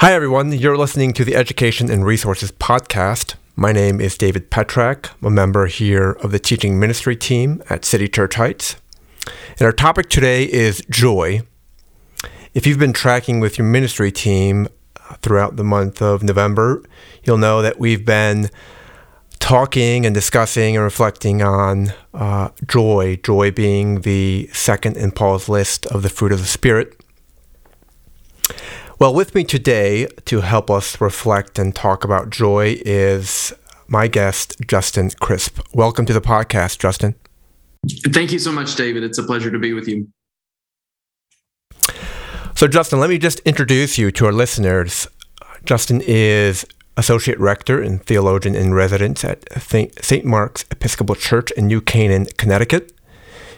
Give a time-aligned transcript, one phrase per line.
[0.00, 0.52] Hi, everyone.
[0.52, 3.34] You're listening to the Education and Resources Podcast.
[3.56, 5.10] My name is David Petrak.
[5.20, 8.76] I'm a member here of the teaching ministry team at City Church Heights.
[9.58, 11.40] And our topic today is joy.
[12.54, 14.68] If you've been tracking with your ministry team
[15.20, 16.84] throughout the month of November,
[17.24, 18.50] you'll know that we've been
[19.40, 25.86] talking and discussing and reflecting on uh, joy, joy being the second in Paul's list
[25.86, 26.94] of the fruit of the Spirit.
[29.00, 33.52] Well, with me today to help us reflect and talk about joy is
[33.86, 35.60] my guest, Justin Crisp.
[35.72, 37.14] Welcome to the podcast, Justin.
[38.08, 39.04] Thank you so much, David.
[39.04, 40.08] It's a pleasure to be with you.
[42.56, 45.06] So, Justin, let me just introduce you to our listeners.
[45.64, 50.24] Justin is Associate Rector and Theologian in Residence at St.
[50.24, 52.97] Mark's Episcopal Church in New Canaan, Connecticut.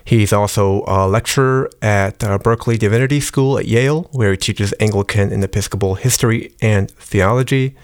[0.04, 5.32] He's also a lecturer at uh, Berkeley Divinity School at Yale, where he teaches Anglican
[5.32, 7.76] and Episcopal history and theology.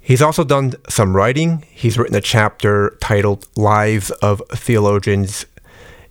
[0.00, 1.64] He's also done some writing.
[1.70, 5.46] He's written a chapter titled Lives of Theologians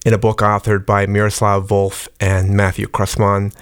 [0.06, 3.54] in a book authored by Miroslav Volf and Matthew Croasmun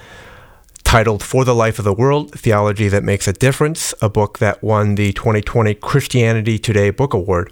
[0.83, 4.63] titled For the Life of the World Theology That Makes a Difference, a book that
[4.63, 7.51] won the 2020 Christianity Today Book Award.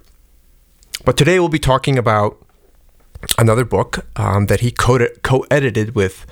[1.03, 2.44] But today we'll be talking about
[3.37, 6.25] another book um, that he co edited with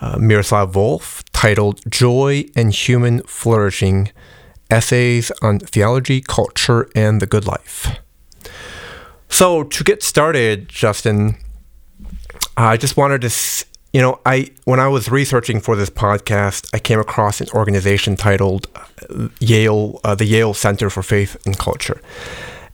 [0.00, 4.10] uh, Miroslav titled Joy and Human Flourishing
[4.70, 7.98] Essays on Theology, Culture, and the Good Life.
[9.28, 11.36] So, to get started, Justin,
[12.56, 16.78] I just wanted to, you know, I when I was researching for this podcast, I
[16.78, 22.00] came across an organization titled uh, Yale, uh, the Yale Center for Faith and Culture,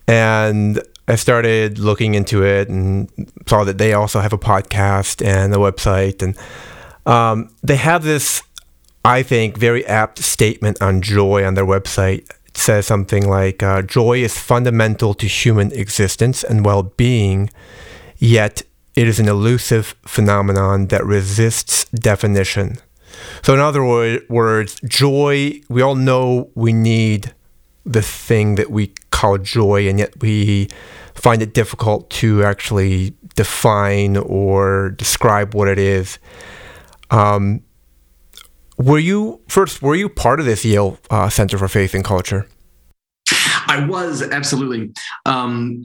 [0.07, 3.09] and I started looking into it and
[3.47, 6.37] saw that they also have a podcast and a website, and
[7.05, 8.43] um, they have this,
[9.03, 12.29] I think, very apt statement on joy on their website.
[12.45, 17.49] It says something like, uh, "Joy is fundamental to human existence and well-being,
[18.17, 18.61] yet
[18.95, 22.77] it is an elusive phenomenon that resists definition."
[23.41, 25.61] So, in other words, joy.
[25.69, 27.33] We all know we need
[27.85, 30.69] the thing that we call joy, and yet we
[31.15, 36.19] find it difficult to actually define or describe what it is.
[37.09, 37.63] Um,
[38.77, 39.81] were you first?
[39.81, 42.47] Were you part of this Yale uh, Center for Faith and Culture?
[43.67, 44.91] I was absolutely.
[45.25, 45.83] Um,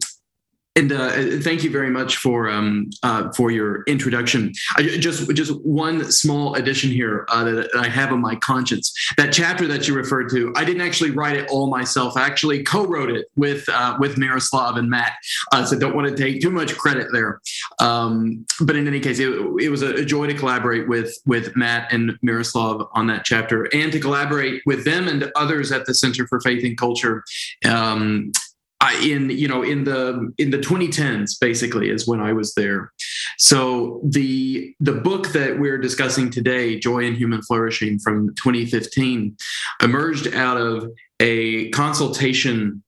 [0.76, 4.53] and uh, thank you very much for um, uh, for your introduction.
[4.76, 8.92] I, just just one small addition here uh, that I have on my conscience.
[9.16, 12.16] That chapter that you referred to, I didn't actually write it all myself.
[12.16, 15.15] I actually co-wrote it with uh, with Miroslav and Matt.
[15.53, 17.41] Uh, so don't want to take too much credit there.
[17.81, 21.92] Um, but in any case, it, it was a, joy to collaborate with with Matt
[21.92, 26.26] and Miroslav on that chapter, and to collaborate with them and others at the Center
[26.26, 27.25] for Faith and Culture.
[27.65, 28.32] Um,
[29.03, 32.92] in you know in the in the 2010s basically is when I was there.
[33.38, 39.36] So the the book that we're discussing today, Joy and Human Flourishing from 2015,
[39.82, 42.82] emerged out of a consultation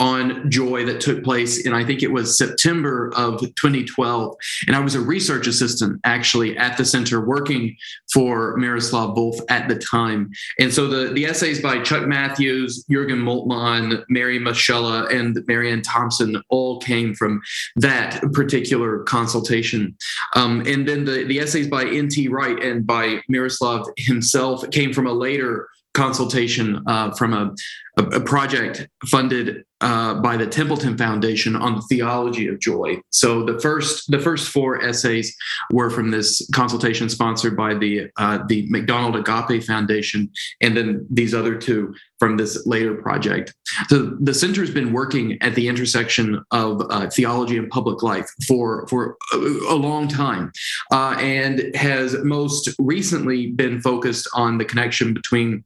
[0.00, 4.34] on joy that took place in I think it was September of 2012
[4.66, 7.76] and I was a research assistant actually at the center working
[8.12, 13.22] for Miroslav Volf at the time and so the the essays by Chuck Mathewes Jürgen
[13.22, 17.40] Moltmann Mary Moschella and Marianne Thompson all came from
[17.76, 19.96] that particular consultation
[20.34, 22.28] um, and then the the essays by N.T.
[22.28, 27.54] Wright and by Miroslav himself came from a later consultation uh, from a,
[27.98, 32.96] a, project funded uh, by the Templeton Foundation on the theology of joy.
[33.10, 35.34] So the first the first four essays
[35.70, 41.32] were from this consultation sponsored by the uh, the McDonald Agape Foundation, and then these
[41.32, 41.94] other two
[42.24, 43.52] from this later project.
[43.88, 48.26] So the center has been working at the intersection of uh, theology and public life
[48.48, 50.50] for for a, long time,
[50.90, 55.64] uh, and has most recently been focused on the connection between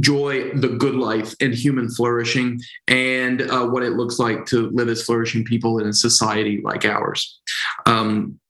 [0.00, 4.88] joy, the good life, and human flourishing, and uh, what it looks like to live
[4.88, 7.38] as flourishing people in a society like ours.
[7.84, 8.40] Um,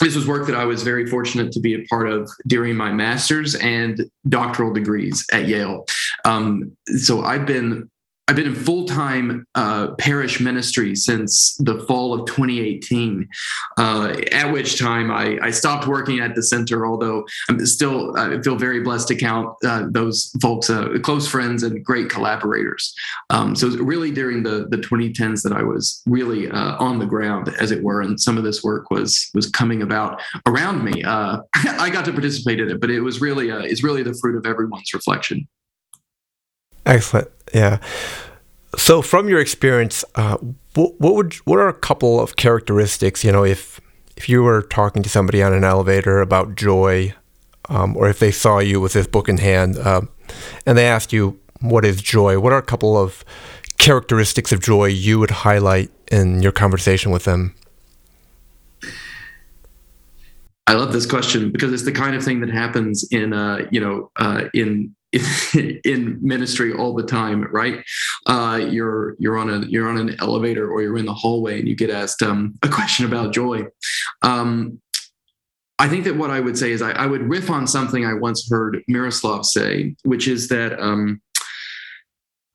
[0.00, 2.92] this was work that I was very fortunate to be a part of during my
[2.92, 5.86] master's and doctoral degrees at Yale.
[6.24, 7.90] Um, so I've been
[8.28, 13.26] I've been in full time uh, parish ministry since the fall of 2018,
[13.78, 18.40] uh, at which time I, I, stopped working at the center, although I'm still I
[18.42, 22.94] feel very blessed to count uh, those folks uh, close friends and great collaborators.
[23.30, 27.48] Um, so, really during the, the 2010s that I was really uh, on the ground,
[27.58, 31.02] as it were, and some of this work was was coming about around me.
[31.02, 34.36] Uh, I got to participate in it, but it was really it's really the fruit
[34.36, 35.48] of everyone's reflection.
[36.88, 37.28] Excellent.
[37.54, 37.78] Yeah.
[38.76, 40.38] So, from your experience, uh,
[40.74, 43.22] what, what would what are a couple of characteristics?
[43.22, 43.80] You know, if
[44.16, 47.14] if you were talking to somebody on an elevator about joy,
[47.68, 50.02] um, or if they saw you with this book in hand, uh,
[50.66, 53.24] and they asked you what is joy, what are a couple of
[53.78, 57.54] characteristics of joy you would highlight in your conversation with them?
[60.66, 63.80] I love this question because it's the kind of thing that happens in, uh, you
[63.80, 64.94] know, uh, in
[65.84, 67.82] in ministry all the time, right?
[68.26, 71.66] Uh, you're you're on a you're on an elevator or you're in the hallway and
[71.68, 73.64] you get asked um, a question about joy.
[74.22, 74.80] Um,
[75.78, 78.12] I think that what I would say is I, I, would riff on something I
[78.12, 81.22] once heard Miroslav say, which is that um,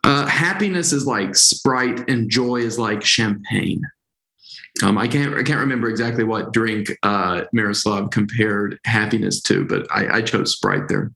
[0.03, 3.81] uh, happiness is like Sprite and joy is like champagne.
[4.81, 9.85] Um, I can't I can't remember exactly what drink uh, Miroslav compared happiness to, but
[9.91, 11.11] I, I chose Sprite there.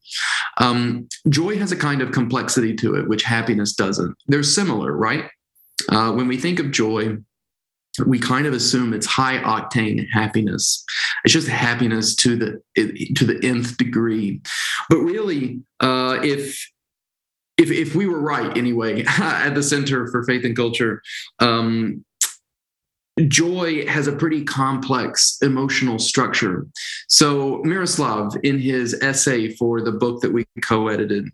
[0.59, 4.15] Um, joy has a kind of complexity to it, which happiness doesn't.
[4.27, 5.25] They're similar, right?
[5.89, 7.18] Uh, when we think of joy,
[8.06, 10.83] we kind of assume it's high octane happiness.
[11.24, 14.42] It's just happiness to the to the nth degree.
[14.89, 16.69] But really, uh, if
[17.57, 21.01] if if we were right anyway at the Center for Faith and Culture,
[21.39, 22.06] um,
[23.28, 26.68] joy has a pretty complex emotional structure.
[27.08, 31.30] So Miroslav, in his essay for the book that we co-edited,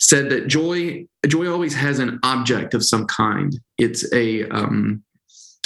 [0.00, 3.58] said that joy joy always has an object of some kind.
[3.78, 5.02] It's a um,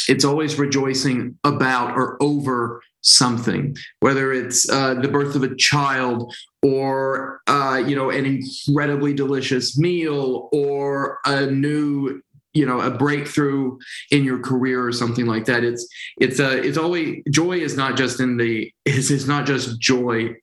[0.09, 6.35] it's always rejoicing about or over something, whether it's uh, the birth of a child
[6.63, 12.21] or uh, you know an incredibly delicious meal or a new
[12.53, 13.79] you know a breakthrough
[14.11, 15.65] in your career or something like that.
[15.65, 15.87] It's
[16.21, 20.35] it's a it's always joy is not just in the it's, it's not just joy.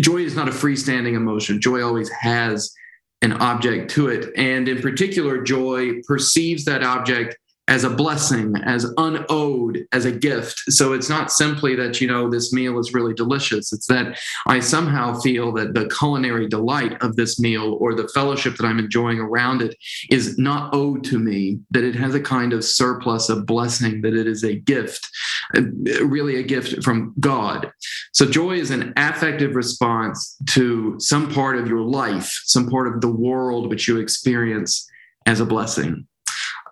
[0.00, 1.60] Joy is not a freestanding emotion.
[1.60, 2.72] Joy always has
[3.20, 4.32] an object to it.
[4.36, 7.36] And in particular joy perceives that object
[7.72, 10.58] as a blessing, as unowed, as a gift.
[10.68, 13.72] So it's not simply that, you know, this meal is really delicious.
[13.72, 18.56] It's that I somehow feel that the culinary delight of this meal or the fellowship
[18.56, 19.74] that I'm enjoying around it
[20.10, 24.12] is not owed to me, that it has a kind of surplus of blessing, that
[24.12, 25.08] it is a gift,
[25.54, 27.72] really a gift from God.
[28.12, 33.00] So joy is an affective response to some part of your life, some part of
[33.00, 34.86] the world which you experience
[35.24, 36.06] as a blessing.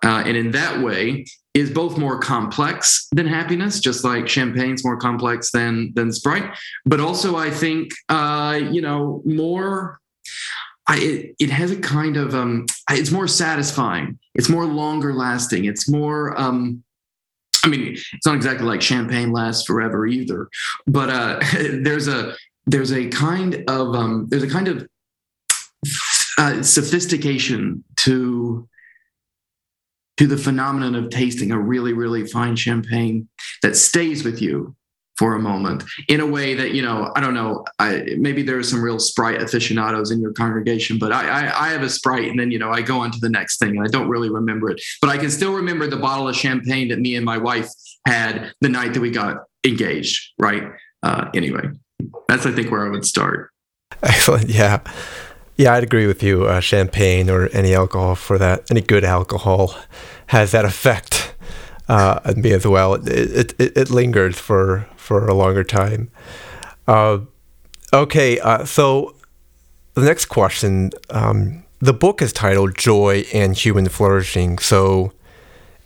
[0.03, 4.97] Uh, and in that way, is both more complex than happiness, just like champagne's more
[4.97, 6.55] complex than than Sprite.
[6.85, 9.99] But also, I think uh, you know more.
[10.87, 14.17] I, it, it has a kind of um, it's more satisfying.
[14.33, 15.65] It's more longer lasting.
[15.65, 16.39] It's more.
[16.39, 16.83] Um,
[17.63, 20.49] I mean, it's not exactly like champagne lasts forever either,
[20.87, 24.87] but uh, there's a there's a kind of um, there's a kind of
[26.37, 28.67] uh, sophistication to
[30.21, 33.27] to the phenomenon of tasting a really, really fine champagne
[33.63, 34.75] that stays with you
[35.17, 38.57] for a moment in a way that you know i don't know I, maybe there
[38.57, 42.29] are some real sprite aficionados in your congregation but I, I, I have a sprite
[42.29, 44.29] and then you know i go on to the next thing and i don't really
[44.31, 47.37] remember it but i can still remember the bottle of champagne that me and my
[47.37, 47.67] wife
[48.07, 50.63] had the night that we got engaged right?
[51.03, 51.65] Uh, anyway
[52.27, 53.51] that's i think where i would start.
[54.01, 54.49] Excellent.
[54.49, 54.81] Yeah
[55.61, 56.45] yeah, I'd agree with you.
[56.45, 59.75] Uh, champagne or any alcohol for that, any good alcohol
[60.27, 61.35] has that effect
[61.87, 62.95] uh, on me as well.
[62.95, 66.09] It, it, it lingers for, for a longer time.
[66.87, 67.19] Uh,
[67.93, 69.15] okay, uh, so
[69.93, 74.57] the next question um, the book is titled Joy and Human Flourishing.
[74.57, 75.13] So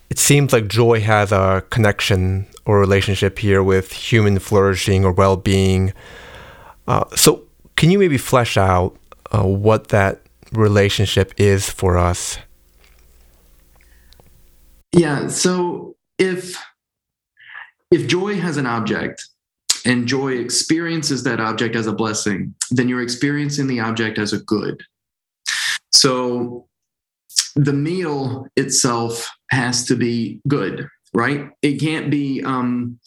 [0.10, 5.36] it seems like joy has a connection or relationship here with human flourishing or well
[5.36, 5.92] being.
[6.88, 7.44] Uh, so,
[7.76, 8.96] can you maybe flesh out
[9.36, 12.38] uh, what that relationship is for us.
[14.92, 15.28] Yeah.
[15.28, 16.58] So if
[17.92, 19.28] if joy has an object
[19.86, 24.40] and joy experiences that object as a blessing, then you're experiencing the object as a
[24.40, 24.82] good.
[25.92, 26.68] So
[27.56, 31.50] the meal itself has to be good, right?
[31.62, 33.00] It can't be um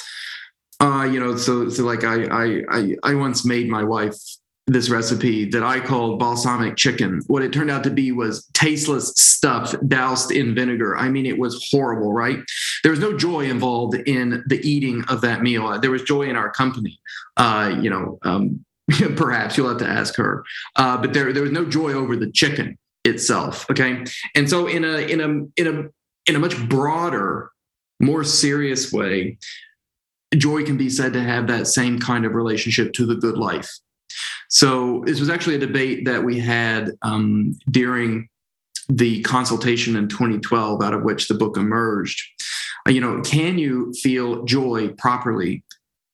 [0.80, 4.18] uh you know so so like I I I, I once made my wife
[4.68, 7.22] this recipe that I called balsamic chicken.
[7.26, 10.96] What it turned out to be was tasteless stuff doused in vinegar.
[10.96, 12.38] I mean, it was horrible, right?
[12.82, 15.80] There was no joy involved in the eating of that meal.
[15.80, 17.00] There was joy in our company.
[17.36, 18.64] Uh, you know, um,
[19.16, 20.44] perhaps you'll have to ask her.
[20.76, 23.68] Uh, but there, there was no joy over the chicken itself.
[23.70, 27.50] Okay, and so in a in a in a in a much broader,
[28.00, 29.38] more serious way,
[30.36, 33.70] joy can be said to have that same kind of relationship to the good life
[34.48, 38.28] so this was actually a debate that we had um, during
[38.88, 42.22] the consultation in 2012 out of which the book emerged.
[42.86, 45.62] Uh, you know, can you feel joy properly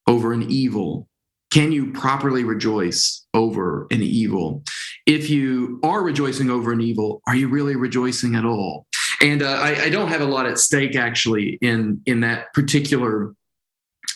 [0.06, 1.08] over an evil?
[1.52, 4.64] Can you properly rejoice over an evil?
[5.06, 8.87] If you are rejoicing over an evil, are you really rejoicing at all?
[9.20, 13.34] And uh, I, I don't have a lot at stake actually in in that particular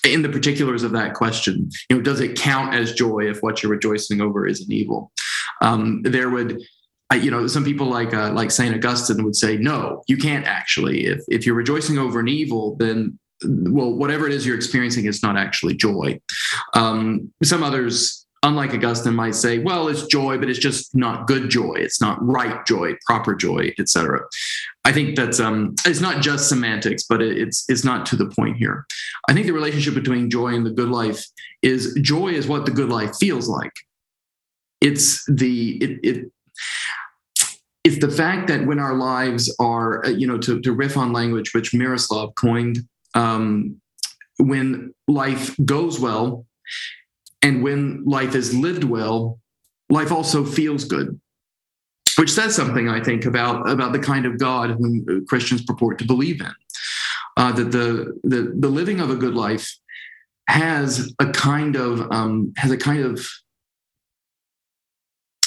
[0.04, 1.70] in the particulars of that question.
[1.90, 5.12] You know, does it count as joy if what you're rejoicing over is an evil?
[5.60, 6.60] Um, there would
[7.16, 11.06] you know, some people like uh, like Saint Augustine would say, no, you can't actually.
[11.06, 15.22] If if you're rejoicing over an evil, then well, whatever it is you're experiencing it's
[15.22, 16.20] not actually joy.
[16.74, 21.48] Um, some others, unlike Augustine, might say, well, it's joy, but it's just not good
[21.48, 21.74] joy.
[21.74, 24.20] It's not right joy, proper joy, etc.
[24.84, 28.56] I think that's um, it's not just semantics, but it's it's not to the point
[28.56, 28.86] here.
[29.28, 31.24] I think the relationship between joy and the good life
[31.62, 33.72] is joy is what the good life feels like.
[34.80, 36.32] It's the it, it
[37.84, 41.12] it's the fact that when our lives are, uh, you know, to, to riff on
[41.12, 42.80] language which Miroslav coined,
[43.14, 43.80] um,
[44.38, 46.44] when life goes well
[47.42, 49.38] and when life is lived well,
[49.88, 51.20] life also feels good,
[52.16, 56.04] which says something, I think, about, about the kind of God whom Christians purport to
[56.04, 56.52] believe in.
[57.36, 59.72] Uh, that the, the the living of a good life
[60.48, 63.24] has a kind of um, has a kind of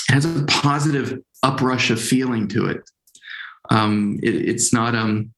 [0.08, 2.90] has a positive uprush of feeling to it.
[3.70, 5.34] Um, it it's not um,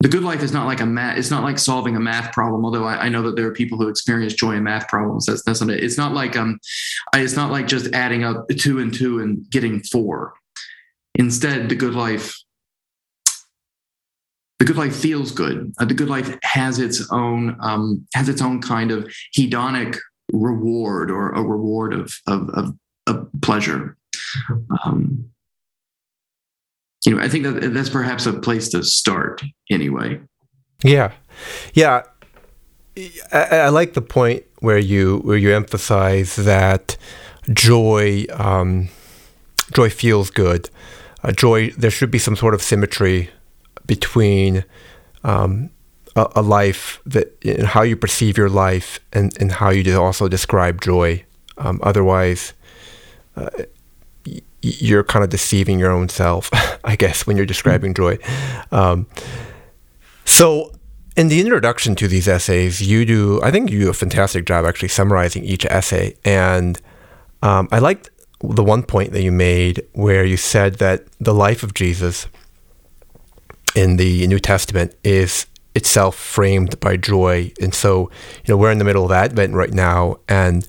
[0.00, 1.18] the good life is not like a math.
[1.18, 2.64] It's not like solving a math problem.
[2.64, 5.26] Although I, I, know that there are people who experience joy in math problems.
[5.26, 5.82] That's that's not it.
[5.82, 6.60] It's not like um,
[7.14, 10.34] it's not like just adding up two and two and getting four.
[11.16, 12.32] Instead, the good life,
[14.60, 15.72] the good life feels good.
[15.80, 19.98] Uh, the good life has its own um, has its own kind of hedonic
[20.32, 22.78] reward or a reward of of, of,
[23.08, 23.96] of pleasure.
[24.84, 25.28] Um,
[27.08, 30.20] you know, I think that that's perhaps a place to start anyway.
[30.84, 31.12] Yeah,
[31.72, 32.02] yeah.
[33.32, 36.98] I, I like the point where you where you emphasize that
[37.50, 38.88] joy um,
[39.72, 40.68] joy feels good.
[41.22, 43.30] Uh, joy there should be some sort of symmetry
[43.86, 44.64] between
[45.24, 45.70] um,
[46.14, 50.28] a, a, life that in how you perceive your life and, and how you also
[50.28, 51.24] describe joy.
[51.56, 52.52] Um, otherwise,
[53.34, 53.48] uh,
[54.62, 56.50] you're kind of deceiving your own self,
[56.84, 58.18] I guess, when you're describing joy.
[58.72, 59.06] Um,
[60.24, 60.72] so,
[61.16, 64.64] in the introduction to these essays, you do, I think you do a fantastic job
[64.64, 66.16] actually summarizing each essay.
[66.24, 66.80] And
[67.42, 68.10] um, I liked
[68.40, 72.28] the one point that you made where you said that the life of Jesus
[73.74, 77.52] in the New Testament is itself framed by joy.
[77.60, 78.10] And so,
[78.44, 80.18] you know, we're in the middle of Advent right now.
[80.28, 80.66] And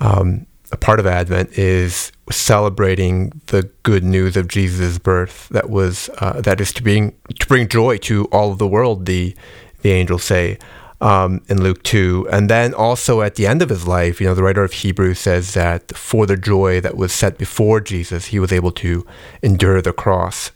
[0.00, 5.48] um, a part of Advent is celebrating the good news of Jesus' birth.
[5.50, 9.06] That was uh, that is to bring to bring joy to all of the world.
[9.06, 9.34] The
[9.82, 10.58] the angels say
[11.00, 14.34] um, in Luke two, and then also at the end of his life, you know,
[14.34, 18.38] the writer of Hebrews says that for the joy that was set before Jesus, he
[18.38, 19.06] was able to
[19.42, 20.50] endure the cross.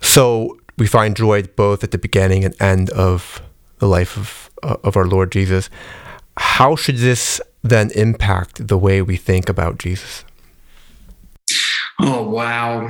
[0.00, 3.42] So we find joy both at the beginning and end of
[3.78, 5.70] the life of uh, of our Lord Jesus.
[6.36, 10.24] How should this then impact the way we think about Jesus?
[12.00, 12.88] Oh, wow.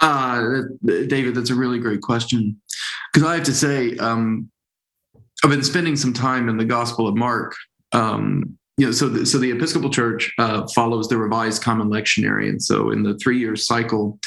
[0.00, 2.60] Uh, David, that's a really great question.
[3.12, 4.50] Because I have to say, um,
[5.44, 7.54] I've been spending some time in the Gospel of Mark.
[7.92, 12.48] Um, you know, so the, so the Episcopal Church uh, follows the Revised Common Lectionary,
[12.48, 14.18] and so in the three-year cycle,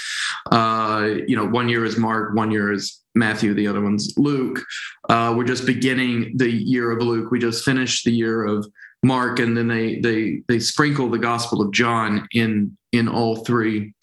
[0.51, 4.63] uh, you know, one year is Mark, one year is Matthew, the other one's Luke.
[5.10, 7.32] Uh, we're just beginning the year of Luke.
[7.32, 8.68] We just finished the year of
[9.04, 13.94] Mark, and then they they they sprinkle the Gospel of John in in all three.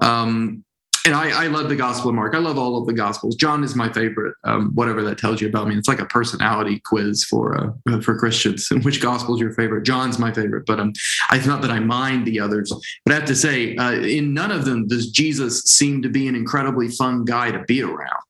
[0.00, 0.64] Um,
[1.04, 2.34] and I, I, love the Gospel of Mark.
[2.34, 3.34] I love all of the Gospels.
[3.34, 4.36] John is my favorite.
[4.44, 8.16] Um, whatever that tells you about me, it's like a personality quiz for uh, for
[8.16, 8.68] Christians.
[8.70, 9.82] And which Gospel is your favorite?
[9.84, 10.92] John's my favorite, but um,
[11.32, 12.72] it's not that I mind the others.
[13.04, 16.28] But I have to say, uh, in none of them does Jesus seem to be
[16.28, 18.22] an incredibly fun guy to be around.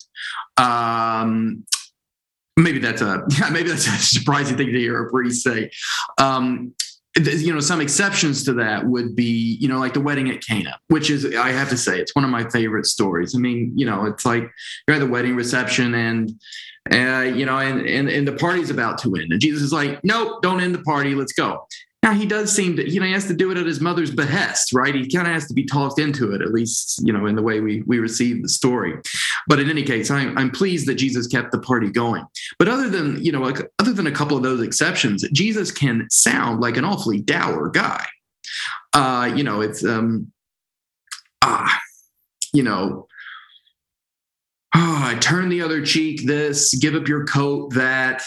[0.56, 1.64] Um,
[2.56, 3.50] maybe that's a yeah.
[3.50, 5.70] maybe that's a surprising thing to hear a priest say.
[6.18, 6.74] Um,
[7.14, 10.78] you know, some exceptions to that would be, you know, like the wedding at Cana,
[10.88, 13.34] which is, I have to say, it's one of my favorite stories.
[13.34, 14.50] I mean, you know, it's like
[14.88, 16.32] you're at the wedding reception and,
[16.90, 20.02] uh, you know, and, and and the party's about to end, and Jesus is like,
[20.02, 21.14] "Nope, don't end the party.
[21.14, 21.66] Let's go."
[22.02, 24.10] Now he does seem to, you know, he has to do it at his mother's
[24.10, 24.92] behest, right?
[24.92, 27.42] He kind of has to be talked into it, at least, you know, in the
[27.42, 28.94] way we we receive the story.
[29.46, 32.24] But in any case, I'm I'm pleased that Jesus kept the party going.
[32.58, 33.44] But other than, you know,
[33.78, 38.04] other than a couple of those exceptions, Jesus can sound like an awfully dour guy.
[38.92, 40.32] Uh, you know, it's um,
[41.42, 41.78] ah,
[42.52, 43.06] you know,
[44.74, 48.22] oh, I turn the other cheek, this, give up your coat, that.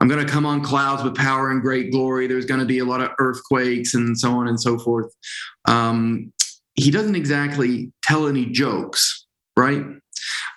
[0.00, 2.26] I'm going to come on clouds with power and great glory.
[2.26, 5.12] There's going to be a lot of earthquakes and so on and so forth.
[5.66, 6.32] Um,
[6.74, 9.26] he doesn't exactly tell any jokes,
[9.56, 9.84] right?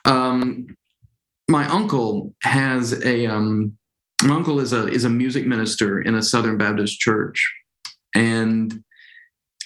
[0.06, 0.68] Um,
[1.50, 3.78] my uncle has a um,
[4.24, 7.54] my uncle is a is a music minister in a Southern Baptist church,
[8.16, 8.84] and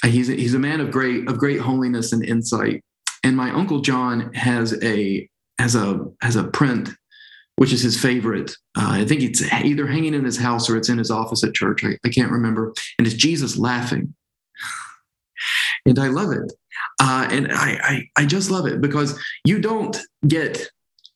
[0.03, 2.83] he's a, he's a man of great of great holiness and insight.
[3.23, 5.27] And my uncle John has a
[5.59, 6.89] has a has a print,
[7.55, 8.51] which is his favorite.
[8.77, 11.53] Uh, I think it's either hanging in his house or it's in his office at
[11.53, 11.83] church.
[11.83, 12.73] I, I can't remember.
[12.97, 14.13] And it's Jesus laughing,
[15.85, 16.51] and I love it.
[16.99, 20.69] Uh, and I, I I just love it because you don't get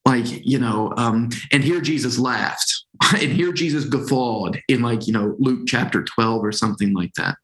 [0.06, 2.72] like you know um, and here jesus laughed
[3.14, 7.36] and here jesus guffawed in like you know luke chapter 12 or something like that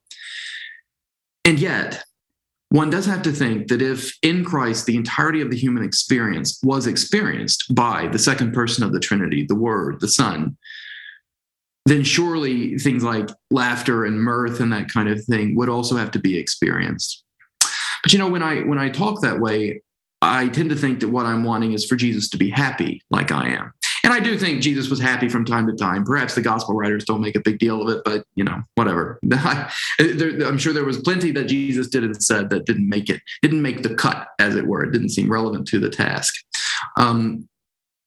[1.44, 2.04] and yet
[2.72, 6.60] one does have to think that if in christ the entirety of the human experience
[6.64, 10.58] was experienced by the second person of the trinity the word the son
[11.86, 16.12] then surely things like laughter and mirth and that kind of thing would also have
[16.12, 17.24] to be experienced
[18.04, 19.82] but you know when i when i talk that way
[20.22, 23.32] I tend to think that what I'm wanting is for Jesus to be happy like
[23.32, 23.74] I am.
[24.04, 26.04] And I do think Jesus was happy from time to time.
[26.04, 29.20] Perhaps the gospel writers don't make a big deal of it, but you know, whatever.
[30.00, 33.62] I'm sure there was plenty that Jesus did and said that didn't make it, didn't
[33.62, 34.84] make the cut, as it were.
[34.84, 36.34] It didn't seem relevant to the task.
[36.98, 37.48] Um,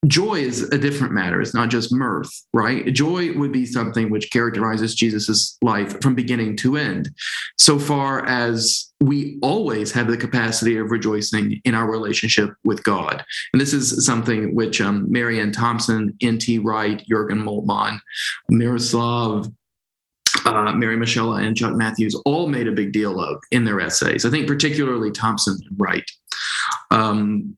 [0.07, 1.41] joy is a different matter.
[1.41, 2.93] It's not just mirth, right?
[2.93, 7.11] Joy would be something which characterizes Jesus's life from beginning to end,
[7.59, 13.23] so far as we always have the capacity of rejoicing in our relationship with God.
[13.53, 16.61] And this is something which um, Marianne Thompson, N.T.
[16.61, 17.99] Wright, Jurgen Moltmann,
[18.49, 19.49] Miroslav
[20.47, 24.25] uh, Mary Michelle and Chuck Mathewes all made a big deal of in their essays.
[24.25, 26.11] I think particularly Thompson and Wright.
[26.91, 27.57] Um,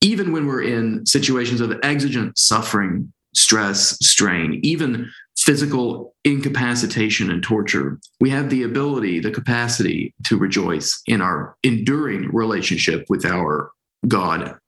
[0.00, 5.10] even when we're in situations of exigent suffering, stress, strain, even
[5.46, 12.28] physical incapacitation and torture, we have the ability, the capacity to rejoice in our enduring
[12.32, 13.70] relationship with our
[14.08, 14.58] God.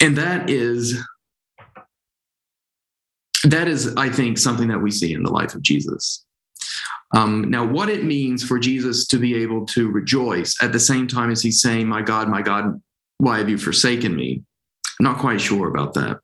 [0.00, 0.98] And that is
[3.44, 6.24] that is, I think, something that we see in the life of Jesus.
[7.14, 11.06] Um, now, what it means for Jesus to be able to rejoice at the same
[11.06, 12.80] time as he's saying, My God, my God,
[13.18, 14.42] why have you forsaken me?
[14.98, 16.18] I'm not quite sure about that.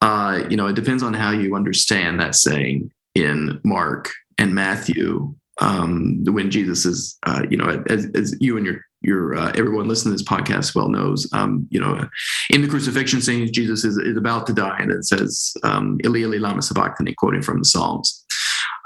[0.00, 5.34] Uh, you know, it depends on how you understand that saying in Mark and Matthew.
[5.58, 9.88] Um, when Jesus is, uh, you know, as, as, you and your your uh, everyone
[9.88, 12.06] listening to this podcast well knows, um, you know,
[12.50, 16.20] in the crucifixion scene, Jesus is, is about to die, and it says, um, "Eli
[16.20, 18.25] Eli lama sabachthani," quoting from the Psalms.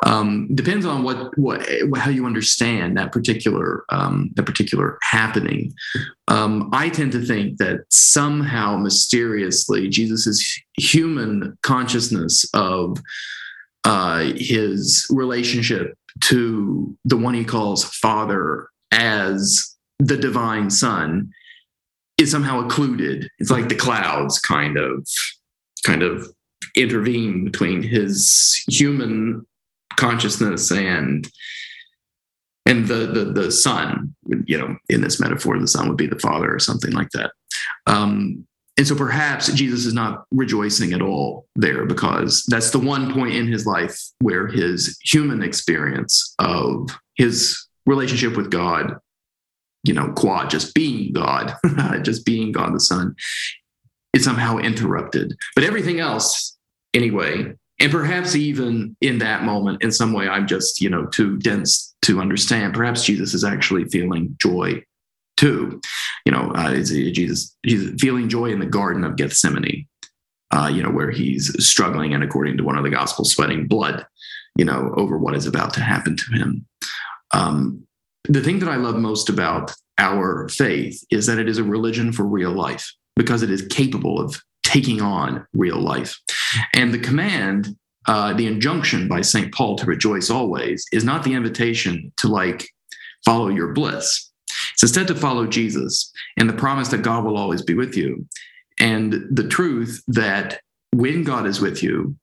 [0.06, 5.74] Um, depends on what what how you understand that particular um, that particular happening.
[6.28, 12.98] Um, I tend to think that somehow mysteriously Jesus's human consciousness of
[13.84, 21.30] uh, his relationship to the one he calls Father as the divine Son
[22.18, 23.28] is somehow occluded.
[23.38, 25.06] It's like the clouds kind of
[25.84, 26.26] kind of
[26.76, 29.46] intervene between his human
[30.00, 31.28] consciousness and
[32.66, 34.14] and the the the son
[34.46, 37.32] you know in this metaphor the son would be the father or something like that.
[37.86, 38.46] Um,
[38.78, 43.34] and so perhaps jesus is not rejoicing at all there because that's the one point
[43.34, 48.94] in his life where his human experience of his relationship with god
[49.84, 51.54] you know qua just being god
[52.02, 53.14] just being god the son
[54.12, 55.36] is somehow interrupted.
[55.54, 56.56] But everything else
[56.94, 61.36] anyway and perhaps even in that moment in some way i'm just you know too
[61.38, 62.74] dense to understand.
[62.74, 64.82] Perhaps jesus is actually feeling joy
[65.36, 65.80] too.
[66.26, 69.86] You know uh, jesus he's feeling joy in the garden of gethsemane
[70.50, 74.06] uh, you know where he's struggling and according to one of the gospels sweating blood
[74.56, 76.66] you know over what is about to happen to him.
[77.32, 77.86] Um,
[78.24, 82.12] the thing that i love most about our faith is that it is a religion
[82.12, 86.18] for real life because it is capable of taking on real life.
[86.74, 89.52] And the command, uh, the injunction by St.
[89.52, 92.68] Paul to rejoice always, is not the invitation to like
[93.24, 94.30] follow your bliss.
[94.72, 98.26] It's instead to follow Jesus and the promise that God will always be with you.
[98.78, 100.60] And the truth that
[100.92, 102.16] when God is with you,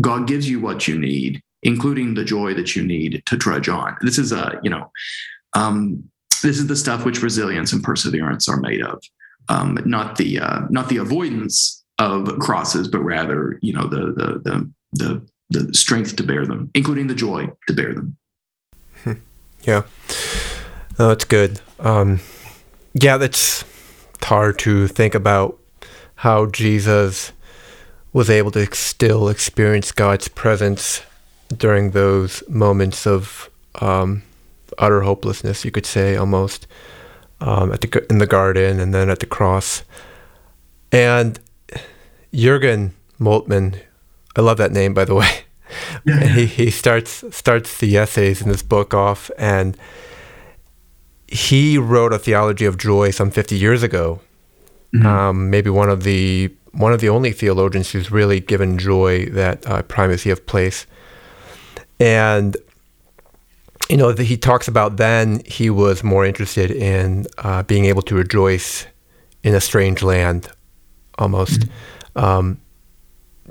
[0.00, 3.96] God gives you what you need, including the joy that you need to trudge on.
[4.00, 4.90] This is a, you know,
[5.52, 6.02] um,
[6.42, 9.02] this is the stuff which resilience and perseverance are made of
[9.48, 14.40] um, not the uh, not the avoidance of crosses, but rather you know the the
[14.44, 18.16] the the, the strength to bear them, including the joy to bear them.
[19.64, 19.84] Yeah.
[20.98, 21.60] That's good.
[21.80, 22.20] Um,
[22.92, 23.64] yeah, that's
[24.22, 25.58] hard to think about
[26.16, 27.32] how Jesus
[28.12, 31.02] was able to still experience God's presence
[31.56, 34.22] during those moments of um,
[34.78, 36.66] utter hopelessness, you could say almost,
[37.40, 39.82] um, at the in the garden and then at the cross.
[40.92, 41.40] And
[42.34, 43.80] Jürgen Moltmann,
[44.36, 45.44] I love that name by the way.
[46.04, 46.24] Yeah.
[46.34, 49.76] he he starts starts the essays in this book off, and
[51.28, 54.20] he wrote a theology of joy some 50 years ago.
[54.94, 55.06] Mm-hmm.
[55.06, 59.66] Um, maybe one of the one of the only theologians who's really given joy that
[59.66, 60.86] uh, primacy of place.
[62.00, 62.56] And
[63.88, 68.02] you know, the, he talks about then he was more interested in uh, being able
[68.02, 68.86] to rejoice
[69.42, 70.48] in a strange land,
[71.18, 71.60] almost.
[71.60, 71.72] Mm-hmm.
[72.16, 72.60] Um,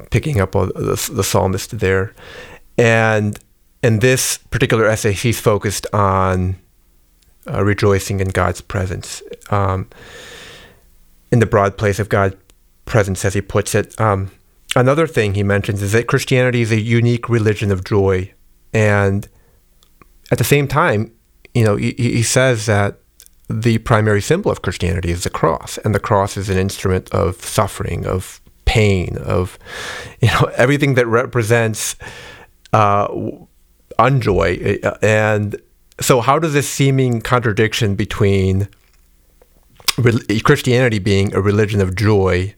[0.10, 2.14] picking up all the, the psalmist there,
[2.78, 3.38] and
[3.84, 6.56] in this particular essay, he's focused on
[7.48, 9.22] uh, rejoicing in God's presence,
[9.52, 9.90] um,
[11.32, 12.36] in the broad place of God's
[12.86, 14.00] presence, as he puts it.
[14.00, 14.32] Um,
[14.76, 18.32] another thing he mentions is that Christianity is a unique religion of joy,
[18.74, 19.28] and
[20.32, 21.12] at the same time,
[21.54, 23.00] you know, he, he says that
[23.50, 27.36] the primary symbol of Christianity is the cross, and the cross is an instrument of
[27.44, 28.40] suffering, of
[28.74, 29.60] pain, of
[30.22, 31.96] you know everything that represents
[32.74, 33.08] uh,
[34.00, 34.80] unjoy.
[35.02, 35.62] And
[36.02, 38.68] so, how does this seeming contradiction between
[40.44, 42.56] Christianity being a religion of joy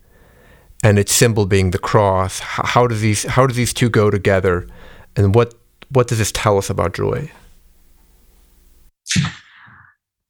[0.84, 4.67] and its symbol being the cross, how does these how do these two go together,
[5.15, 5.54] and what
[5.89, 7.30] what does this tell us about joy?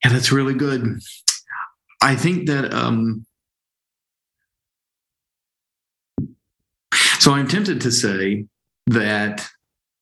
[0.04, 1.00] Yeah, that's really good.
[2.02, 3.26] I think that um,
[7.25, 8.45] So I'm tempted to say
[8.85, 9.49] that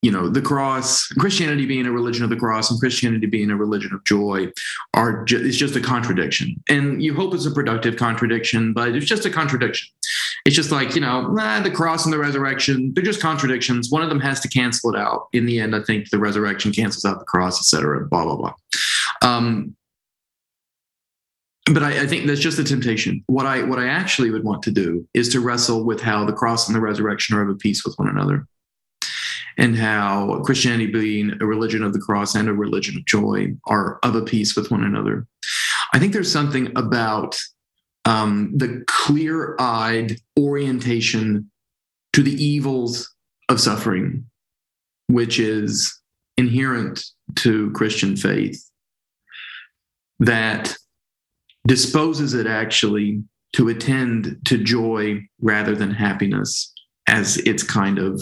[0.01, 3.55] you know the cross christianity being a religion of the cross and christianity being a
[3.55, 4.51] religion of joy
[4.93, 6.62] are ju- it's just a contradiction.
[6.67, 9.88] And you hope it's a productive contradiction but it's just a contradiction.
[10.45, 13.89] It's just like you know nah, the cross and the resurrection they're just contradictions.
[13.89, 15.29] One of them has to cancel it out.
[15.31, 18.53] In the end i think the resurrection cancels out the cross etc blah blah blah.
[19.21, 19.77] Um,
[21.71, 23.23] but I, I, think that's just a temptation.
[23.28, 26.34] What I what I actually would want to do is to wrestle with how the
[26.34, 28.45] cross and the resurrection are of a piece with one another,
[29.58, 33.99] and how Christianity being a religion of the cross and a religion of joy are
[34.04, 35.26] of a piece with one another.
[35.93, 37.39] I think there's something about
[38.06, 41.49] um, the clear-eyed orientation
[42.12, 43.13] to the evils
[43.47, 44.26] of suffering,
[45.08, 46.02] which is
[46.38, 48.69] inherent to Christian faith,
[50.19, 50.76] that
[51.67, 53.23] disposes it actually
[53.54, 56.73] to attend to joy rather than happiness
[57.08, 58.21] as its kind of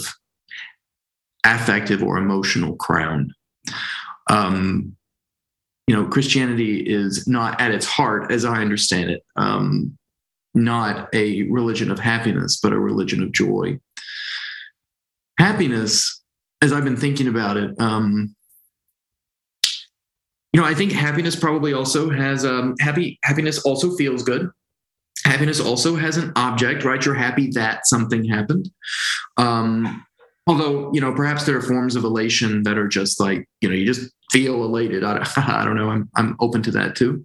[1.44, 3.32] affective or emotional crown.
[4.30, 4.96] Um,
[5.86, 9.96] you know, Christianity is not at its heart, as I understand it, um,
[10.54, 13.80] not a religion of happiness, but a religion of joy.
[15.38, 16.22] Happiness,
[16.60, 18.34] as I've been thinking about it, um,
[20.52, 24.50] you know, I think happiness probably also has um, happy happiness also feels good.
[25.24, 27.04] Happiness also has an object, right?
[27.04, 28.68] You're happy that something happened.
[29.38, 30.04] Um,
[30.46, 33.74] although, you know, perhaps there are forms of elation that are just like, you know,
[33.74, 35.04] you just feel elated.
[35.04, 35.24] I
[35.64, 35.90] don't, know.
[35.90, 37.24] I'm, I'm open to that too.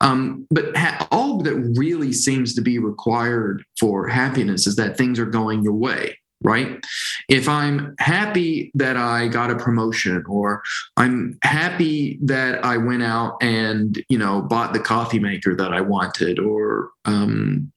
[0.00, 5.18] Um, but ha- all that really seems to be required for happiness is that things
[5.18, 6.84] are going your way right?
[7.28, 10.62] If I'm happy that I got a promotion or
[10.96, 15.80] I'm happy that I went out and, you know, bought the coffee maker that I
[15.80, 17.72] wanted or, um,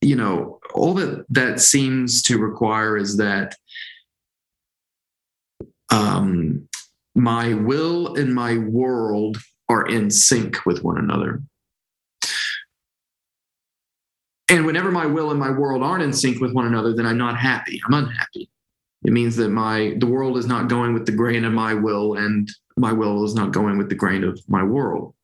[0.00, 3.56] you know, all that that seems to require is that
[5.90, 6.68] um,
[7.14, 11.42] my will and my world are in sync with one another.
[14.48, 17.18] And whenever my will and my world aren't in sync with one another, then I'm
[17.18, 17.80] not happy.
[17.86, 18.50] I'm unhappy.
[19.04, 22.14] It means that my the world is not going with the grain of my will,
[22.14, 25.14] and my will is not going with the grain of my world.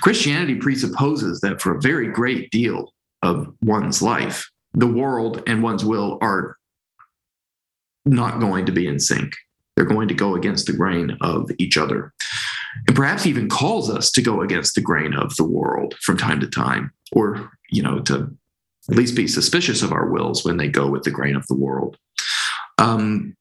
[0.00, 5.84] Christianity presupposes that for a very great deal of one's life, the world and one's
[5.84, 6.56] will are
[8.04, 9.34] not going to be in sync.
[9.76, 12.12] They're going to go against the grain of each other.
[12.86, 16.40] And perhaps even calls us to go against the grain of the world from time
[16.40, 18.34] to time, or, you know, to
[18.90, 21.54] at least be suspicious of our wills when they go with the grain of the
[21.54, 21.96] world.
[22.78, 23.36] Um,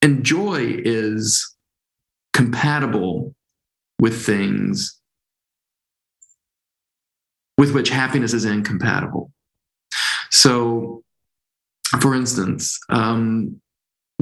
[0.00, 1.54] and joy is
[2.32, 3.34] compatible
[3.98, 5.00] with things
[7.58, 9.32] with which happiness is incompatible.
[10.30, 11.02] So,
[12.00, 13.60] for instance, um,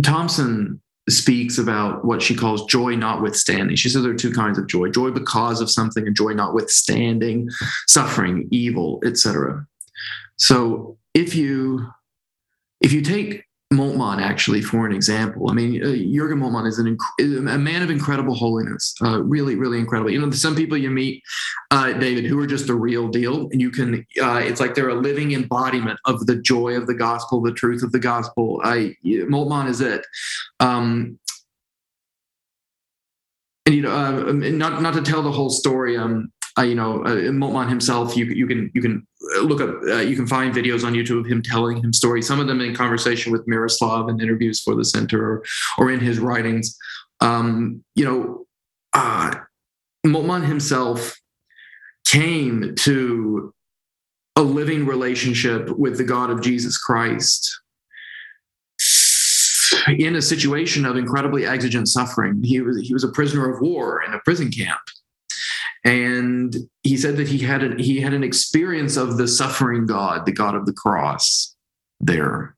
[0.03, 3.77] Thompson speaks about what she calls joy notwithstanding.
[3.77, 7.49] She says there are two kinds of joy: joy because of something, and joy notwithstanding
[7.88, 9.67] suffering, evil, etc.
[10.37, 11.87] So if you
[12.81, 15.50] if you take Moltmann actually for an example.
[15.50, 19.56] I mean, uh, Jurgen Moltmann is an inc- a man of incredible holiness, uh, really,
[19.56, 20.10] really incredible.
[20.10, 21.22] You know, some people you meet,
[21.70, 24.06] uh, David, who are just the real deal, and you can.
[24.20, 27.82] Uh, it's like they're a living embodiment of the joy of the gospel, the truth
[27.82, 28.60] of the gospel.
[28.64, 30.06] I Moltmann is it.
[30.60, 31.18] Um,
[33.66, 35.96] and you know, uh, not not to tell the whole story.
[35.96, 39.07] Um, uh, you know, uh, Moltmann himself, you you can you can
[39.43, 42.27] look up, uh, you can find videos on YouTube of him telling him stories.
[42.27, 45.45] Some of them in conversation with Miroslav and interviews for the center, or,
[45.79, 46.77] or in his writings.
[47.21, 48.47] Um, you know,
[48.93, 49.35] uh,
[50.07, 51.17] Moltmann himself
[52.07, 53.53] came to
[54.37, 57.61] a living relationship with the God of Jesus Christ
[59.99, 62.40] in a situation of incredibly exigent suffering.
[62.45, 64.81] He was he was a prisoner of war in a prison camp
[65.85, 70.27] and he said that he had an he had an experience of the suffering God,
[70.27, 71.55] the God of the cross,
[72.01, 72.57] there.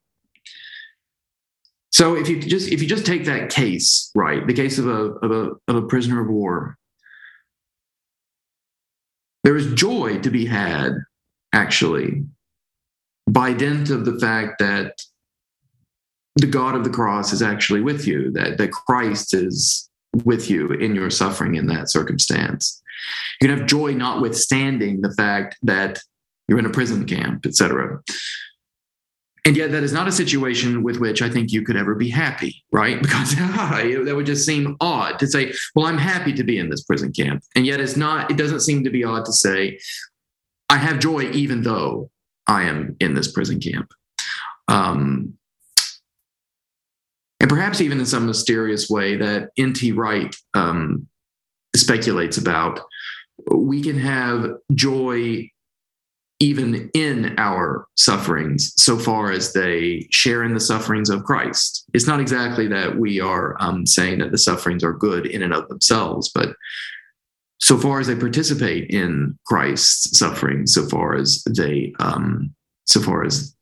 [1.91, 5.15] So if you just if you just take that case, right, the case of a
[5.23, 6.77] of a of a prisoner of war,
[9.45, 10.95] there is joy to be had,
[11.53, 12.25] actually,
[13.29, 15.01] by dint of the fact that
[16.37, 19.89] the God of the cross is actually with you, that, that Christ is
[20.25, 22.83] with you in your suffering in that circumstance.
[23.41, 26.01] You can have joy notwithstanding the fact that
[26.49, 28.01] you're in a prison camp, etc.
[29.45, 32.09] And yet, that is not a situation with which I think you could ever be
[32.09, 33.01] happy, right?
[33.03, 36.83] Because that would just seem odd to say, "Well, I'm happy to be in this
[36.83, 38.31] prison camp," and yet it's not.
[38.31, 39.79] It doesn't seem to be odd to say,
[40.69, 42.11] "I have joy even though
[42.49, 43.93] I am in this prison camp."
[44.67, 45.35] Um,
[47.41, 49.93] and perhaps even in some mysterious way that N.T.
[49.93, 51.07] Wright um,
[51.75, 52.81] speculates about,
[53.51, 55.51] we can have joy
[56.39, 61.87] even in our sufferings, so far as they share in the sufferings of Christ.
[61.95, 65.55] It's not exactly that we are um, saying that the sufferings are good in and
[65.55, 66.51] of themselves, but
[67.59, 73.25] so far as they participate in Christ's suffering, so far as they, um, so far
[73.25, 73.57] as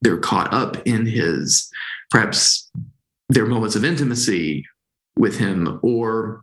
[0.00, 1.68] they're caught up in His,
[2.10, 2.70] perhaps
[3.28, 4.64] their moments of intimacy
[5.16, 6.42] with Him, or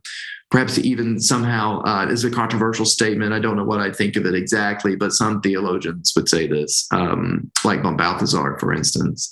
[0.49, 3.33] perhaps even somehow uh, is a controversial statement.
[3.33, 6.87] I don't know what I think of it exactly, but some theologians would say this,
[6.91, 9.31] um, like von Balthasar, for instance.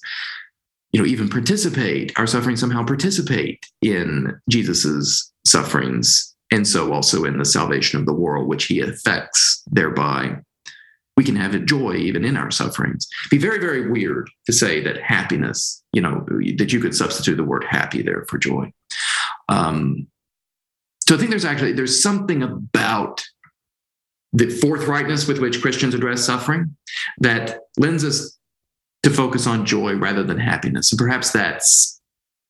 [0.91, 7.37] You know, even participate, our suffering somehow participate in Jesus's sufferings, and so also in
[7.37, 10.37] the salvation of the world, which he affects thereby.
[11.21, 13.07] We can have joy even in our sufferings.
[13.27, 16.25] It'd be very, very weird to say that happiness, you know,
[16.57, 18.73] that you could substitute the word happy there for joy.
[19.47, 20.07] Um,
[21.07, 23.23] so I think there's actually there's something about
[24.33, 26.75] the forthrightness with which Christians address suffering
[27.19, 28.39] that lends us
[29.03, 30.91] to focus on joy rather than happiness.
[30.91, 32.01] And perhaps that's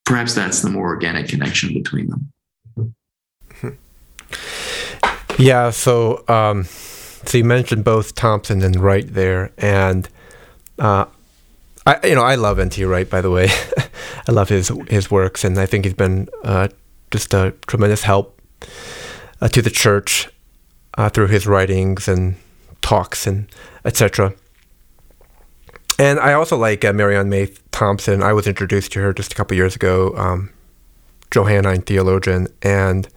[0.06, 2.32] perhaps that's the more organic connection between them.
[5.38, 6.66] Yeah, so um,
[7.24, 10.08] so you mentioned both Thompson and Wright there, and
[10.78, 11.06] uh,
[11.86, 12.84] I you know I love N.T.
[12.84, 13.48] Wright by the way,
[14.28, 16.68] I love his his works, and I think he's been uh,
[17.10, 18.40] just a tremendous help
[19.40, 20.28] uh, to the church
[20.96, 22.36] uh, through his writings and
[22.80, 23.48] talks and
[23.84, 24.34] etc.
[25.98, 28.22] And I also like uh, Marianne Meye Thompson.
[28.22, 30.50] I was introduced to her just a couple years ago, um,
[31.30, 33.08] Johannine theologian, and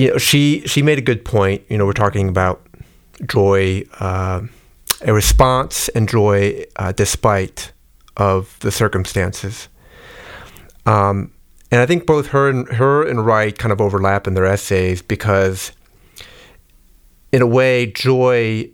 [0.00, 1.62] you know she she made a good point.
[1.68, 2.66] You know, we're talking about
[3.26, 4.42] joy, uh,
[5.02, 7.72] a response, and joy uh, despite
[8.16, 9.68] of the circumstances.
[10.86, 11.32] Um,
[11.70, 15.02] and I think both her and her and Wright kind of overlap in their essays
[15.02, 15.72] because,
[17.32, 18.70] in a way, joy.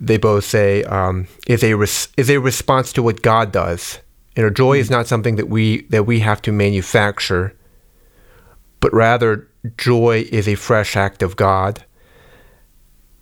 [0.00, 3.98] They both say um, is a res- is a response to what God does.
[4.34, 4.80] You know, joy mm-hmm.
[4.80, 7.54] is not something that we that we have to manufacture,
[8.80, 11.84] but rather joy is a fresh act of God.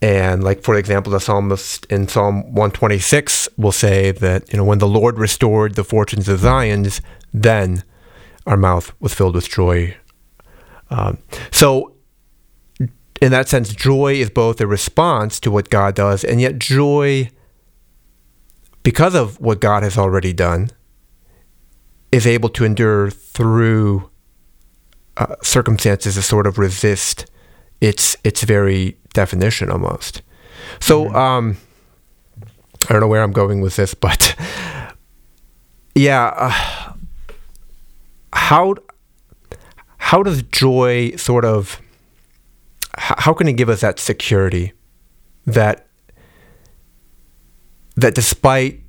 [0.03, 4.79] And like for example, the psalmist in Psalm 126 will say that you know when
[4.79, 7.01] the Lord restored the fortunes of Zion's,
[7.33, 7.83] then
[8.47, 9.97] our mouth was filled with joy.
[10.91, 11.19] Um,
[11.51, 11.95] so,
[13.23, 17.31] in that sense, joy is both a response to what God does, and yet joy,
[18.83, 20.71] because of what God has already done,
[22.13, 24.11] is able to endure through
[25.17, 27.27] uh, circumstances to sort of resist
[27.81, 30.23] its its very definition almost.
[30.81, 31.17] So, mm-hmm.
[31.17, 31.57] um,
[32.89, 34.35] I don't know where I'm going with this, but
[35.95, 36.33] yeah.
[36.37, 36.95] Uh,
[38.35, 38.75] how
[39.97, 41.81] how does joy sort of
[42.99, 44.73] how can it give us that security
[45.47, 45.87] that
[47.97, 48.81] that despite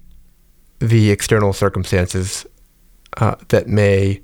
[0.79, 2.45] the external circumstances
[3.17, 4.21] uh, that may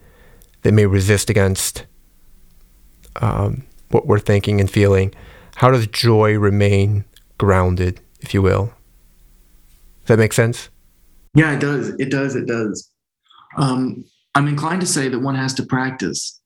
[0.64, 1.86] that may resist against
[3.18, 5.14] um, what we're thinking and feeling,
[5.56, 7.06] how does joy remain
[7.38, 8.74] grounded, if you will?
[10.02, 10.70] Does that make sense?
[11.34, 11.90] Yeah, it does.
[12.00, 12.36] It does.
[12.36, 12.90] It does.
[13.58, 16.42] Um, I'm inclined to say that one has to practice.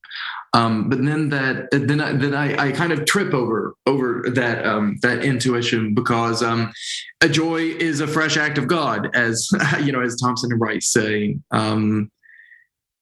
[0.54, 4.66] Um, but then that then I, then I, I kind of trip over over that
[4.66, 6.72] um, that intuition because um,
[7.20, 9.50] a joy is a fresh act of God, as
[9.84, 11.38] you know, as Thompson and Rice say.
[11.52, 12.10] Um,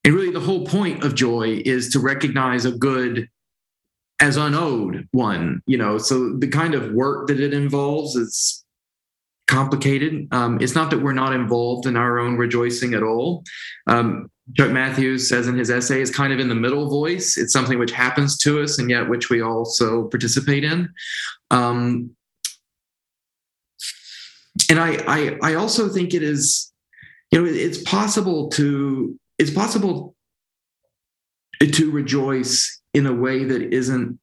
[0.04, 3.30] and really, the whole point of joy is to recognize a good
[4.24, 5.62] as unowed one.
[5.68, 8.64] You know, so the kind of work that it involves is
[9.48, 10.30] complicated.
[10.32, 13.44] Um, it's not that we're not involved in our own rejoicing at all.
[13.88, 17.38] Um, Chuck Mathewes says in his essay is kind of in the middle voice.
[17.38, 20.90] It's something which happens to us and yet which we also participate in.
[21.52, 22.12] Um,
[24.70, 26.72] and I, I, I also think it is,
[27.32, 30.16] you know, it's possible to it's possible
[31.60, 34.20] to rejoice in a way that isn't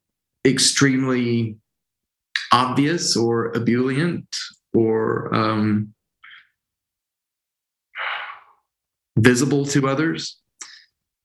[0.47, 1.57] extremely
[2.53, 4.37] obvious or ebullient
[4.73, 5.95] or um,
[9.19, 10.39] visible to others.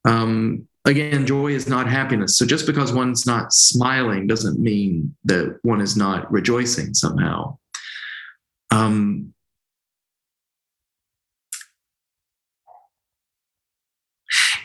[0.06, 2.38] Um, again, joy is not happiness.
[2.38, 7.58] So just because one's not smiling doesn't mean that one is not rejoicing somehow.
[8.72, 9.34] Um,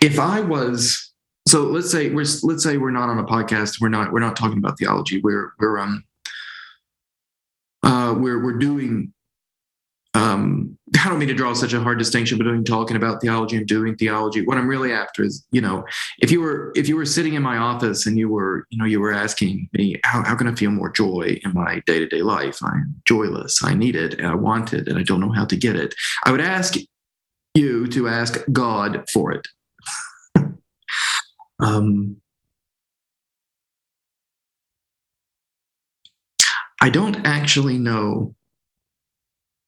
[0.00, 1.09] if I was
[1.46, 4.36] so let's say we're let's say we're not on a podcast we're not we're not
[4.36, 6.04] talking about theology we're we're um
[7.82, 9.12] uh we're we're doing
[10.14, 13.66] um I don't mean to draw such a hard distinction between talking about theology and
[13.66, 14.44] doing theology.
[14.44, 15.84] What I'm really after is, you know,
[16.18, 18.84] if you were if you were sitting in my office and you were, you know,
[18.84, 22.58] you were asking me how, how can I feel more joy in my day-to-day life?
[22.62, 23.62] I'm joyless.
[23.62, 25.94] I need it and I want it and I don't know how to get it.
[26.24, 26.74] I would ask
[27.54, 29.46] you to ask God for it.
[31.60, 32.16] Um,
[36.80, 38.34] I don't actually know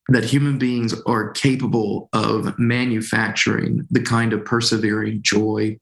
[0.08, 5.78] that human beings are capable of manufacturing the kind of persevering joy,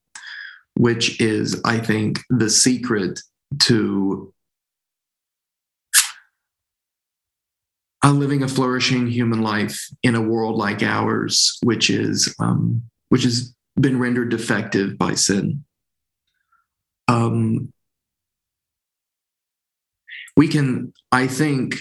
[0.77, 3.21] which is, I think, the secret
[3.63, 4.33] to
[8.05, 13.25] uh, living a flourishing human life in a world like ours, which is um, which
[13.25, 15.65] has been rendered defective by sin.
[17.11, 17.73] Um,
[20.37, 21.75] we can, I think,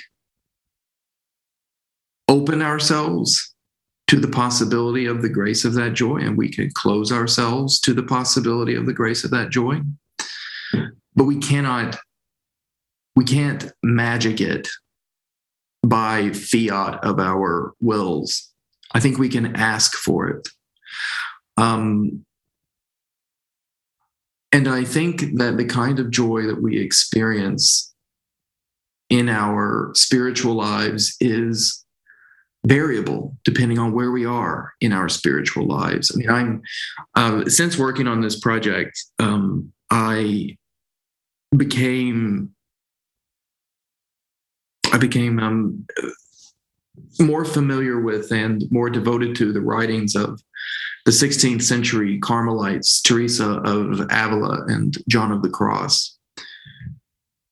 [2.27, 3.53] open ourselves
[4.07, 7.93] to the possibility of the grace of that joy and we can close ourselves to
[7.93, 9.79] the possibility of the grace of that joy.
[11.15, 11.99] But we cannot
[13.15, 14.67] we can't magic it
[15.83, 18.51] by fiat of our wills.
[18.93, 20.47] I think we can ask for it.
[21.57, 22.25] Um,
[24.51, 27.93] and i think that the kind of joy that we experience
[29.09, 31.83] in our spiritual lives is
[32.65, 36.11] variable depending on where we are in our spiritual lives.
[36.13, 36.61] I mean, I'm
[37.15, 40.57] uh, since working on this project, um, I
[41.55, 42.51] became
[44.91, 45.85] I became um,
[47.19, 50.41] more familiar with and more devoted to the writings of
[51.05, 56.17] the 16th century Carmelites, Teresa of Avila and John of the Cross.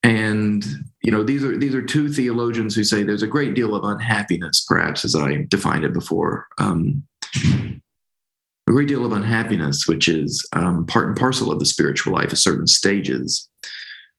[0.04, 0.66] And
[1.04, 3.84] you know these are these are two theologians who say there's a great deal of
[3.84, 6.48] unhappiness perhaps as i defined it before.
[6.60, 7.04] Um,
[7.36, 12.32] a great deal of unhappiness which is um, part and parcel of the spiritual life
[12.32, 13.50] at certain stages.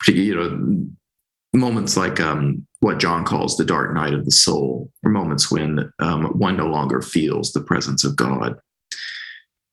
[0.06, 5.10] You know moments like um, what john calls the dark night of the soul or
[5.10, 8.58] moments when um, one no longer feels the presence of god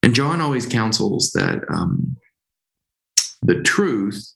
[0.06, 2.16] and john always counsels that um,
[3.42, 4.36] the truth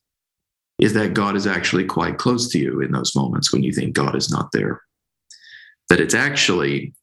[0.79, 3.93] is that God is actually quite close to you in those moments when you think
[3.93, 4.81] God is not there.
[5.89, 6.93] That it's actually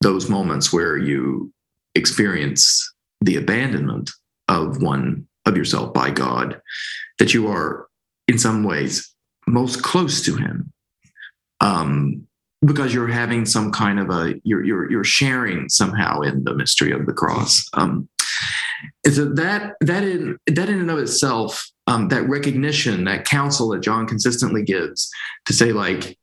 [0.00, 1.52] those moments where you
[1.94, 4.10] experience the abandonment
[4.48, 6.60] of one of yourself by God,
[7.18, 7.88] that you are
[8.26, 9.14] in some ways
[9.46, 10.72] most close to Him.
[11.60, 12.26] Um,
[12.64, 16.92] because you're having some kind of a you're you're you're sharing somehow in the mystery
[16.92, 17.68] of the cross.
[17.74, 18.08] Um,
[19.06, 23.80] so that that in that in and of itself um, that recognition, that counsel that
[23.80, 25.10] John consistently gives
[25.46, 26.18] to say, like,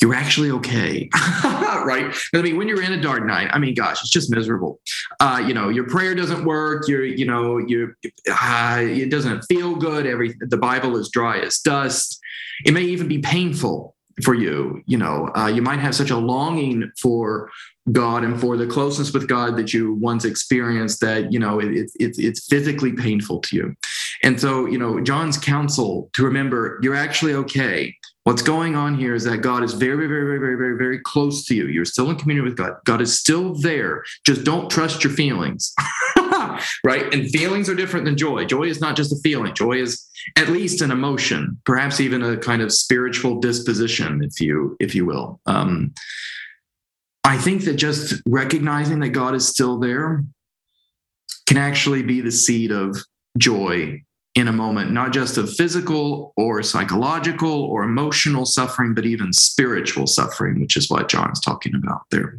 [0.00, 1.08] you're actually okay,
[1.44, 2.12] right?
[2.34, 4.80] I mean, when you're in a dark night, I mean, gosh, it's just miserable.
[5.20, 6.88] Uh, you know, your prayer doesn't work.
[6.88, 7.94] You're, you know, you
[8.28, 10.06] uh, it doesn't feel good.
[10.06, 12.18] Every the Bible is dry as dust.
[12.64, 14.82] It may even be painful for you.
[14.86, 17.50] You know, uh, you might have such a longing for
[17.90, 21.90] God and for the closeness with God that you once experienced that you know it,
[21.98, 23.76] it, it's physically painful to you.
[24.22, 27.96] And so, you know, John's counsel to remember you're actually okay.
[28.24, 31.44] What's going on here is that God is very, very, very, very, very, very close
[31.46, 31.66] to you.
[31.66, 32.74] You're still in communion with God.
[32.84, 34.04] God is still there.
[34.24, 35.74] Just don't trust your feelings.
[36.84, 37.12] right?
[37.12, 38.44] And feelings are different than joy.
[38.44, 39.54] Joy is not just a feeling.
[39.54, 40.06] Joy is
[40.36, 45.04] at least an emotion, perhaps even a kind of spiritual disposition, if you if you
[45.06, 45.40] will.
[45.46, 45.94] Um,
[47.24, 50.24] I think that just recognizing that God is still there
[51.46, 52.96] can actually be the seed of
[53.38, 54.02] joy
[54.34, 60.06] in a moment, not just of physical or psychological or emotional suffering, but even spiritual
[60.06, 62.38] suffering, which is what John is talking about there.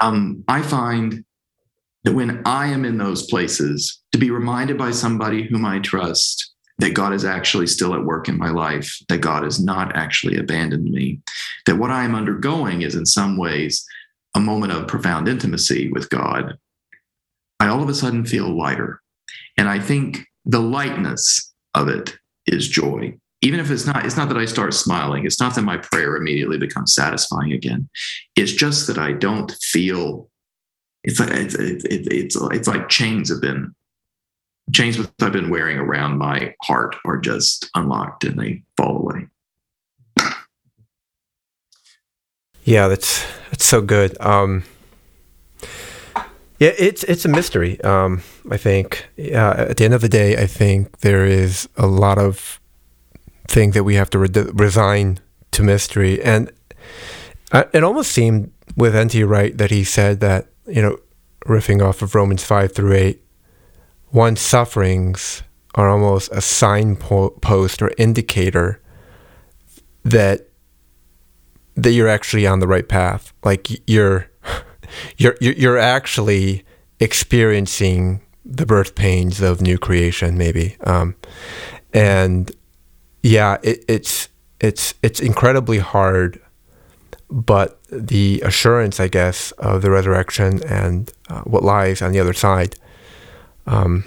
[0.00, 1.24] Um, I find
[2.04, 6.52] that when I am in those places, to be reminded by somebody whom I trust
[6.78, 10.36] that God is actually still at work in my life, that God has not actually
[10.36, 11.20] abandoned me,
[11.66, 13.84] that what I am undergoing is in some ways
[14.34, 16.56] a moment of profound intimacy with God,
[17.60, 19.00] I all of a sudden feel lighter.
[19.56, 23.16] And I think the lightness of it is joy.
[23.42, 25.26] Even if it's not, it's not that I start smiling.
[25.26, 27.88] It's not that my prayer immediately becomes satisfying again.
[28.36, 30.28] It's just that I don't feel.
[31.04, 33.74] It's like it's it's it's, it's like chains have been
[34.72, 39.26] chains that I've been wearing around my heart are just unlocked and they fall away.
[42.64, 44.16] Yeah, that's that's so good.
[44.20, 44.62] Um,
[46.60, 47.80] yeah, it's it's a mystery.
[47.80, 51.88] Um, I think uh, at the end of the day, I think there is a
[51.88, 52.60] lot of
[53.48, 55.18] things that we have to re- resign
[55.50, 56.52] to mystery, and
[57.50, 59.24] uh, it almost seemed with N.T.
[59.24, 60.98] Wright that he said that you know,
[61.46, 63.22] riffing off of Romans five through eight,
[64.12, 65.42] one's sufferings
[65.74, 68.80] are almost a signpost or indicator
[70.04, 70.48] that
[71.74, 73.32] that you're actually on the right path.
[73.44, 74.30] Like you're
[75.16, 76.64] you're you're actually
[77.00, 80.76] experiencing the birth pains of new creation, maybe.
[80.84, 81.14] Um,
[81.92, 82.50] and
[83.22, 84.28] yeah, it, it's
[84.60, 86.40] it's it's incredibly hard,
[87.32, 92.34] but the assurance, I guess, of the resurrection and uh, what lies on the other
[92.34, 92.76] side,
[93.66, 94.04] um,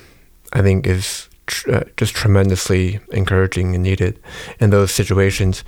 [0.54, 4.20] I think, is tr- uh, just tremendously encouraging and needed
[4.60, 5.64] in those situations.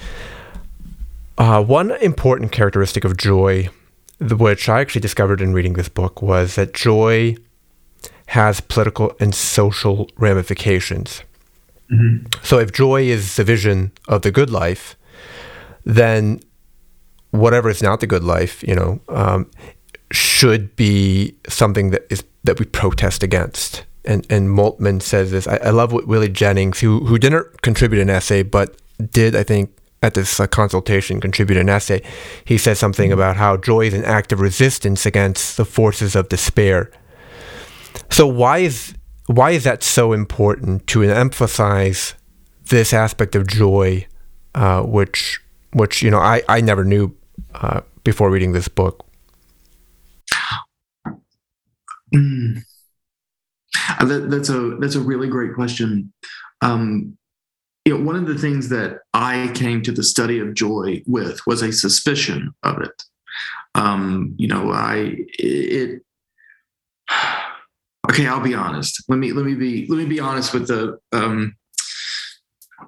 [1.38, 3.70] Uh, one important characteristic of joy
[4.20, 7.38] which I actually discovered in reading this book, was that joy
[8.28, 11.24] has political and social ramifications.
[11.92, 12.28] Mm-hmm.
[12.44, 14.98] So if joy is the vision of the good life,
[15.86, 16.42] then
[17.32, 19.50] whatever is not the good life, you know, um,
[20.12, 23.86] should be something that is that we protest against.
[24.06, 25.48] And and Moltmann says this.
[25.48, 28.78] I, I love what Willie Jennings, who who didn't contribute an essay, but
[29.12, 29.72] did I think
[30.04, 32.02] at this uh, consultation contribute an essay.
[32.46, 36.30] He says something about how joy is an act of resistance against the forces of
[36.30, 36.92] despair.
[38.10, 38.94] So why is
[39.26, 42.14] why is that so important to emphasize
[42.70, 44.08] this aspect of joy,
[44.56, 45.42] uh, which
[45.78, 47.16] which you know I I never knew
[47.54, 49.06] uh, before reading this book.
[52.14, 52.62] Mm.
[54.00, 56.14] That, that's a that's a really great question.
[56.62, 57.18] Um,
[57.86, 61.40] you know, one of the things that I came to the study of joy with
[61.48, 63.04] was a suspicion of it.
[63.76, 66.02] Um, you know, I it.
[68.10, 69.04] Okay, I'll be honest.
[69.10, 71.58] Let me let me be let me be honest with the um,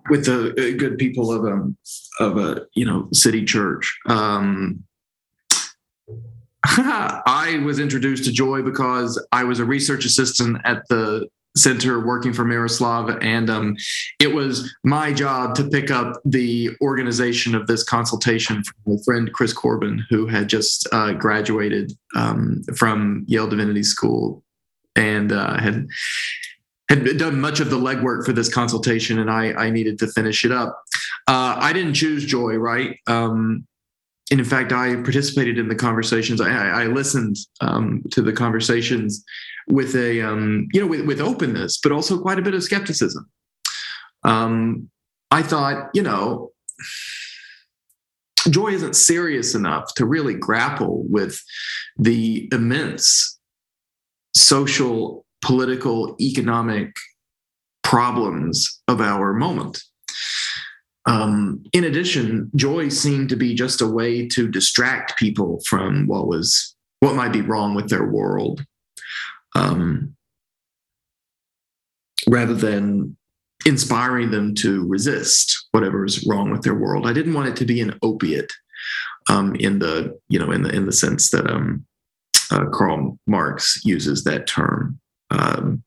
[0.10, 1.78] with the uh, good people of um
[2.20, 3.98] of a you know city church.
[4.08, 4.84] Um,
[6.66, 12.34] I was introduced to joy because I was a research assistant at the center working
[12.34, 13.76] for Miroslav, and um,
[14.20, 19.34] it was my job to pick up the organization of this consultation from my friend
[19.34, 24.44] Chris Corbin, who had just uh, graduated um, from Yale Divinity School
[24.96, 25.88] and uh, had
[26.90, 30.44] had done much of the legwork for this consultation, and I, I needed to finish
[30.44, 30.82] it up.
[31.30, 32.98] Uh, I didn't choose joy, right?
[33.06, 33.68] Um,
[34.32, 36.42] and in fact, I participated in the conversations.
[36.42, 39.24] I, I listened um, to the conversations
[39.68, 43.30] with a um, you know with, with openness, but also quite a bit of skepticism.
[44.24, 44.90] Um,
[45.30, 46.52] I thought, you know,
[48.50, 51.40] joy isn't serious enough to really grapple with
[51.96, 53.38] the immense
[54.34, 56.96] social, political, economic
[57.84, 59.84] problems of our moment.
[61.10, 66.28] Um, in addition, joy seemed to be just a way to distract people from what
[66.28, 68.64] was what might be wrong with their world,
[69.56, 70.16] um,
[72.30, 73.18] rather than
[73.66, 77.08] inspiring them to resist whatever is wrong with their world.
[77.08, 78.52] I didn't want it to be an opiate
[79.30, 81.88] um, in the you know in the in the sense that um,
[82.52, 85.00] uh, Karl Marx uses that term.
[85.32, 85.82] Um,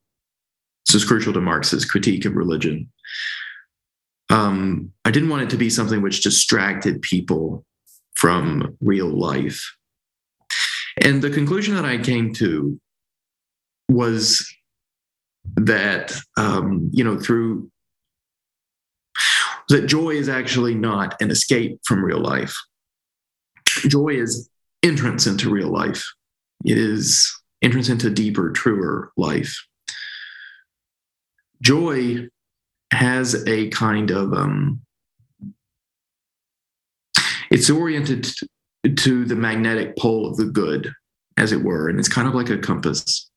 [0.86, 2.90] this is crucial to Marx's critique of religion.
[4.32, 7.66] Um, I didn't want it to be something which distracted people
[8.14, 9.62] from real life.
[11.02, 12.80] And the conclusion that I came to
[13.90, 14.50] was
[15.56, 17.70] that, um, you know, through
[19.68, 22.56] that joy is actually not an escape from real life.
[23.86, 24.48] Joy is
[24.82, 26.04] entrance into real life.
[26.64, 27.30] It is
[27.60, 29.62] entrance into deeper, truer life.
[31.60, 32.28] Joy
[32.92, 34.80] has a kind of um,
[37.50, 38.26] it's oriented
[38.96, 40.92] to the magnetic pole of the good,
[41.36, 43.30] as it were, and it's kind of like a compass.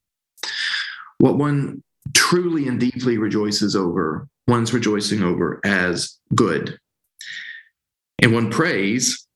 [1.18, 1.84] What one
[2.14, 6.78] truly and deeply rejoices over, one's rejoicing over as good.
[8.22, 9.28] And one prays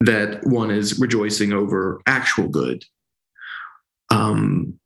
[0.00, 2.84] that one is rejoicing over actual good.
[4.10, 4.78] Um,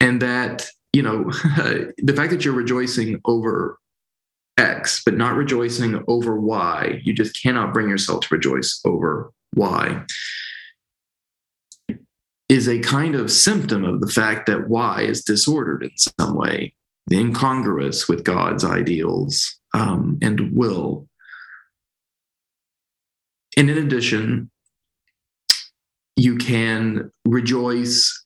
[0.00, 1.24] and that, you know,
[1.98, 3.78] the fact that you're rejoicing over
[4.58, 10.02] X, but not rejoicing over Y, you just cannot bring yourself to rejoice over Y,
[12.48, 16.74] is a kind of symptom of the fact that Y is disordered in some way,
[17.12, 21.08] incongruous with God's ideals um, and will.
[23.56, 24.50] And in addition,
[26.16, 28.24] you can rejoice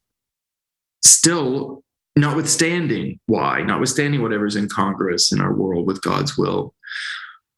[1.03, 1.83] still
[2.21, 6.75] notwithstanding why, notwithstanding whatever's incongruous in our world with God's will,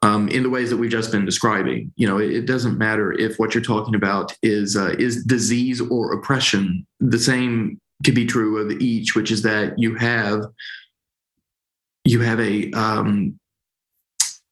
[0.02, 1.92] um, in the ways that we've just been describing.
[1.96, 5.80] You know, it, it doesn't matter if what you're talking about is uh, is disease
[5.80, 6.86] or oppression.
[7.00, 10.44] The same could be true of each, which is that you have
[12.04, 13.38] you have a um,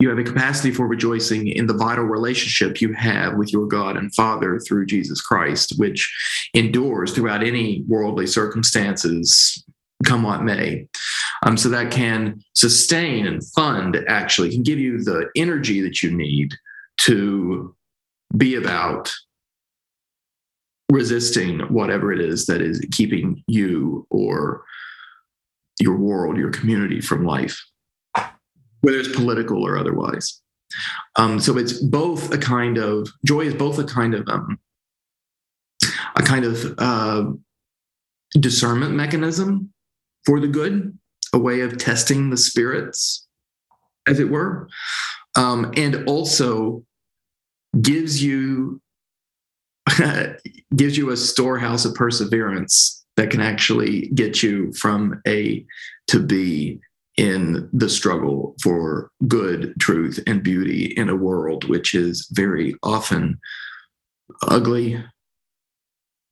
[0.00, 3.98] you have a capacity for rejoicing in the vital relationship you have with your God
[3.98, 6.10] and Father through Jesus Christ, which
[6.54, 9.62] endures throughout any worldly circumstances,
[10.04, 10.86] come what may.
[11.44, 16.10] Um, so that can sustain and fund, actually, can give you the energy that you
[16.10, 16.54] need
[16.98, 17.74] to
[18.36, 19.12] be about
[20.90, 24.64] resisting whatever it is that is keeping you or
[25.78, 27.58] your world, your community from life
[28.80, 30.40] whether it's political or otherwise.
[31.16, 34.58] Um, so it's both a kind of joy is both a kind of um,
[36.16, 37.24] a kind of uh,
[38.38, 39.72] discernment mechanism
[40.24, 40.96] for the good,
[41.32, 43.26] a way of testing the spirits,
[44.06, 44.68] as it were,
[45.36, 46.84] um, and also
[47.80, 48.80] gives you
[50.76, 55.64] gives you a storehouse of perseverance that can actually get you from A
[56.08, 56.80] to B
[57.16, 63.38] in the struggle for good, truth, and beauty in a world which is very often
[64.48, 65.02] ugly,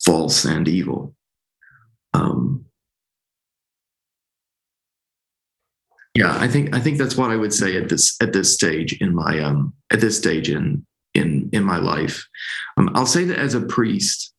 [0.04, 1.14] false, and evil.
[2.14, 2.64] Um,
[6.18, 9.00] yeah, I think I think that's what I would say at this at this stage
[9.00, 12.26] in my um at this stage in in in my life.
[12.76, 14.34] Um, I'll say that as a priest,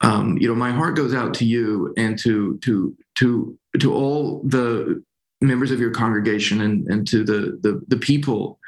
[0.00, 4.42] um, you know, my heart goes out to you and to to to to all
[4.44, 5.04] the
[5.42, 8.58] members of your congregation and, and to the, the, the people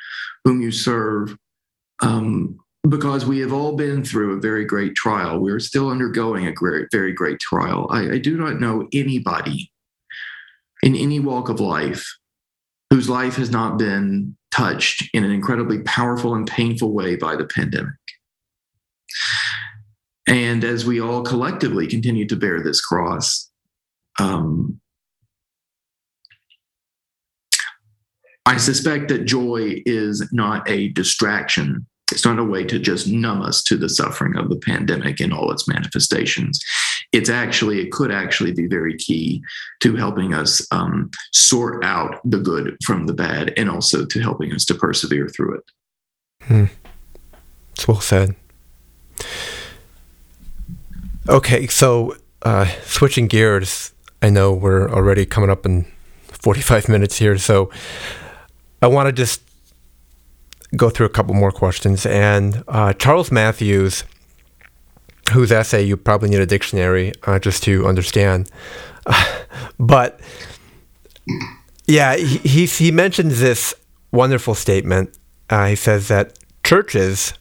[0.43, 1.39] whom you serve
[2.03, 5.39] um, because we have all been through a very great trial.
[5.39, 7.87] We're still undergoing a great, very great trial.
[7.91, 9.71] I, I do not know anybody
[10.83, 12.05] in any walk of life
[12.95, 17.45] whose life has not been touched in an incredibly powerful and painful way by the
[17.45, 17.97] pandemic.
[20.29, 23.51] And as we all collectively continue to bear this cross,
[24.21, 24.81] um,
[28.47, 31.89] I suspect that joy is not a distraction.
[32.13, 35.33] It's not a way to just numb us to the suffering of the pandemic in
[35.33, 36.65] all its manifestations.
[37.15, 39.41] It's actually, it could actually be very key
[39.81, 44.53] to helping us um, sort out the good from the bad and also to helping
[44.53, 45.65] us to persevere through it.
[46.43, 46.65] Hmm.
[47.73, 48.35] It's well said.
[51.29, 55.87] Okay, so uh, switching gears, I know we're already coming up in
[56.27, 57.39] 45 minutes here.
[57.39, 57.71] So
[58.83, 59.41] I want to just
[60.77, 62.07] go through a couple more questions.
[62.07, 64.05] And uh, Charles Mathewes,
[65.33, 68.51] whose essay you probably need a dictionary uh, just to understand,
[69.79, 70.21] but
[71.87, 73.75] yeah, he, he he mentions this
[74.13, 75.17] wonderful statement.
[75.51, 77.35] Uh, he says that churches,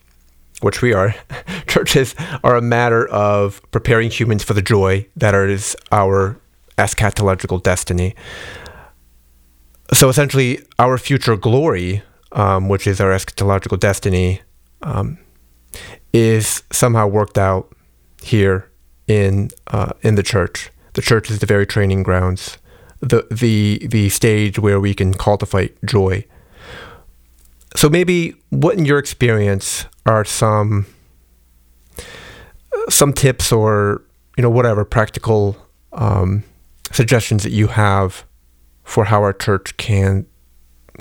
[0.62, 1.16] which we are,
[1.68, 6.38] churches are a matter of preparing humans for the joy that is our
[6.78, 8.16] eschatological destiny.
[9.94, 14.42] So essentially, our future glory, um, which is our eschatological destiny,
[14.82, 15.18] um,
[16.12, 17.74] is somehow worked out
[18.22, 18.70] here
[19.08, 20.70] in uh, in the church.
[20.94, 22.58] The church is the very training grounds,
[23.00, 26.26] the the the stage where we can cultivate joy.
[27.76, 30.86] So maybe, what in your experience are some
[32.90, 34.04] some tips or
[34.38, 35.58] you know whatever practical
[35.94, 36.44] um,
[36.92, 38.24] suggestions that you have
[38.84, 40.26] for how our church can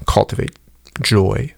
[0.07, 0.59] cultivate
[1.03, 1.55] joy?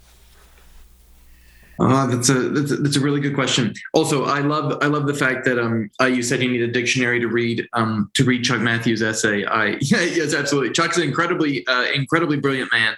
[1.78, 3.74] Uh, that's a, that's a that's a really good question.
[3.92, 6.68] Also, I love I love the fact that um uh, you said you need a
[6.68, 9.44] dictionary to read um to read Chuck Mathewes' essay.
[9.44, 10.72] I yeah, yes absolutely.
[10.72, 12.94] Chuck's an incredibly uh, incredibly brilliant man,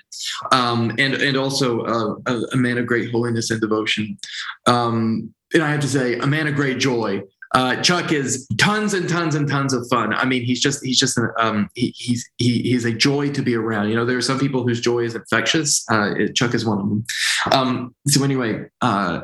[0.53, 4.19] um and and also uh, a, a man of great holiness and devotion.
[4.67, 7.23] Um, and I have to say, a man of great joy.
[7.55, 10.13] Uh, Chuck is tons and tons and tons of fun.
[10.13, 13.55] I mean, he's just he's just um, he, he's he, he's a joy to be
[13.55, 13.89] around.
[13.89, 15.85] You know, there are some people whose joy is infectious.
[15.91, 17.05] Uh, Chuck is one of them.
[17.53, 19.23] Um, so anyway, uh,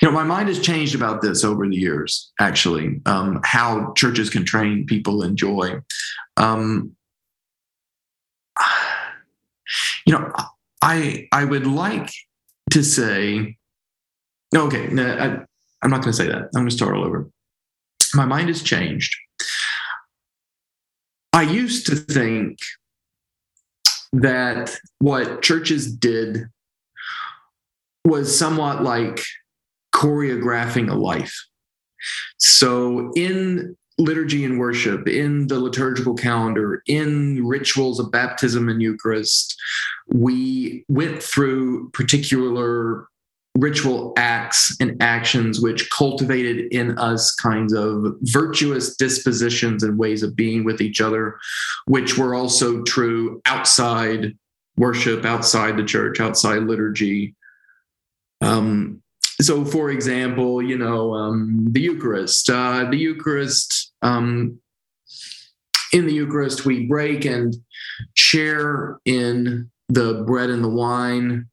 [0.00, 2.32] you know, my mind has changed about this over the years.
[2.40, 5.80] Actually, um, how churches can train people in joy.
[6.36, 6.96] Um,
[10.06, 10.32] you know,
[10.82, 12.10] I I would like
[12.70, 13.56] to say,
[14.54, 14.88] okay,
[15.82, 16.42] I'm not going to say that.
[16.42, 17.28] I'm going to start all over.
[18.14, 19.14] My mind has changed.
[21.32, 22.58] I used to think
[24.12, 26.46] that what churches did
[28.04, 29.22] was somewhat like
[29.94, 31.34] choreographing a life.
[32.38, 39.60] So, in liturgy and worship, in the liturgical calendar, in rituals of baptism and Eucharist,
[40.08, 43.08] we went through particular
[43.58, 50.36] ritual acts and actions which cultivated in us kinds of virtuous dispositions and ways of
[50.36, 51.36] being with each other,
[51.86, 54.36] which were also true outside
[54.76, 57.34] worship, outside the church, outside liturgy.
[58.40, 59.02] Um,
[59.40, 64.60] so, for example, you know, um, the Eucharist, uh, the Eucharist, um,
[65.92, 67.56] in the Eucharist, we break and
[68.14, 71.48] share in the bread and the wine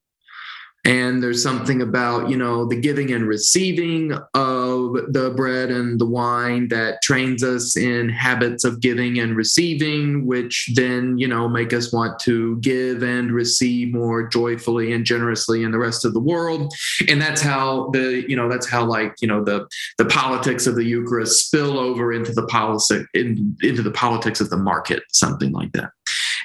[0.85, 6.05] and there's something about you know the giving and receiving of the bread and the
[6.05, 11.73] wine that trains us in habits of giving and receiving which then you know make
[11.73, 16.19] us want to give and receive more joyfully and generously in the rest of the
[16.19, 16.73] world.
[17.07, 19.67] And that's how the you know that's how like you know the
[19.97, 24.49] the politics of the eucharist spill over into the policy in, into the politics of
[24.49, 25.89] the market something like that.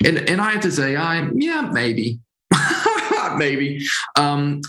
[0.04, 2.20] And and i have to say i yeah maybe
[3.38, 3.86] maybe.
[4.16, 4.62] Um,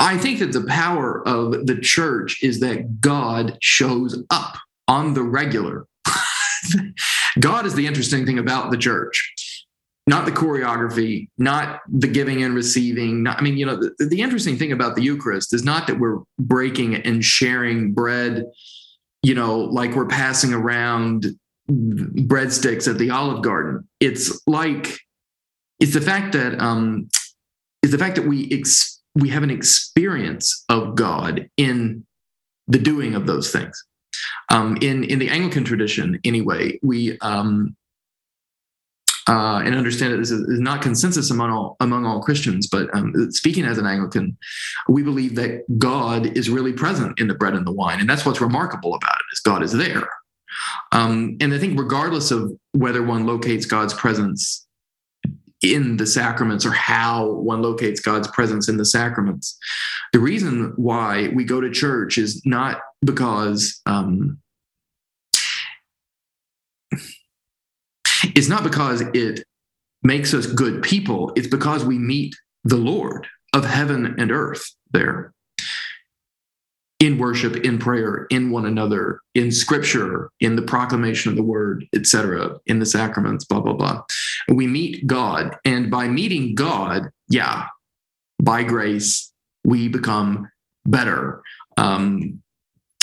[0.00, 4.56] I think that the power of the church is that God shows up
[4.88, 5.86] on the regular.
[7.40, 9.66] God is the interesting thing about the church,
[10.06, 13.22] not the choreography, not the giving and receiving.
[13.22, 16.00] Not, I mean, you know, the, the interesting thing about the Eucharist is not that
[16.00, 18.46] we're breaking and sharing bread,
[19.22, 21.26] you know, like we're passing around
[21.70, 23.86] breadsticks at the Olive Garden.
[24.00, 24.98] It's like,
[25.78, 27.08] it's the fact that um,
[27.82, 32.06] is the fact that we ex- we have an experience of God in
[32.68, 33.82] the doing of those things.
[34.50, 37.76] Um, in in the Anglican tradition, anyway, we um,
[39.28, 43.30] uh, and understand that this is, not consensus among all among all Christians, but um,
[43.30, 44.36] speaking as an Anglican,
[44.88, 48.26] we believe that God is really present in the bread and the wine, and that's
[48.26, 50.08] what's remarkable about it is God is there.
[50.92, 54.66] Um, and I think regardless of whether one locates God's presence
[55.62, 59.58] in the sacraments or how one locates God's presence in the sacraments.
[60.12, 64.38] The reason why we go to church is not because um,
[68.22, 69.44] it's not because it
[70.02, 71.32] makes us good people.
[71.36, 72.34] It's because we meet
[72.64, 75.32] the Lord of heaven and earth there
[77.00, 81.86] in worship, in prayer, in one another, in scripture, in the proclamation of the word,
[81.94, 84.02] etc., in the sacraments, blah, blah, blah.
[84.48, 85.56] We meet God.
[85.64, 87.66] And by meeting God, yeah,
[88.40, 89.32] by grace,
[89.64, 90.50] we become
[90.84, 91.42] better.
[91.78, 92.42] Um,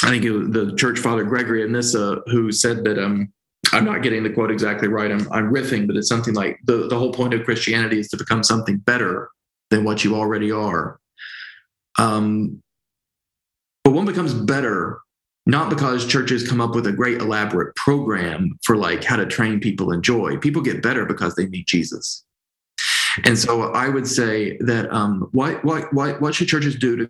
[0.03, 3.33] I think it the church father Gregory of Nyssa who said that um,
[3.73, 5.11] I'm not getting the quote exactly right.
[5.11, 8.17] I'm, I'm riffing, but it's something like the, the whole point of Christianity is to
[8.17, 9.29] become something better
[9.71, 10.99] than what you already are.
[11.97, 12.61] Um,
[13.87, 14.99] but one becomes better
[15.45, 19.61] not because churches come up with a great elaborate program for like how to train
[19.61, 20.35] people in joy.
[20.35, 22.25] People get better because they meet Jesus.
[23.23, 27.09] And so I would say that um, what, what, what, what should churches do to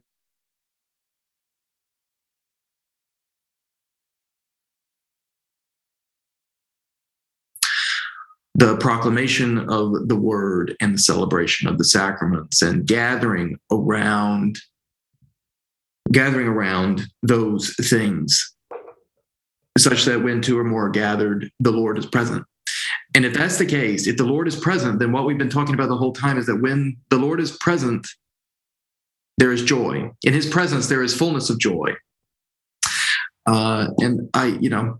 [8.53, 14.59] the proclamation of the word and the celebration of the sacraments and gathering around
[16.11, 18.53] gathering around those things
[19.77, 22.43] such that when two or more are gathered the lord is present.
[23.15, 25.75] And if that's the case if the lord is present then what we've been talking
[25.75, 28.07] about the whole time is that when the lord is present
[29.37, 30.09] there is joy.
[30.23, 31.93] In his presence there is fullness of joy.
[33.45, 34.99] Uh, and i you know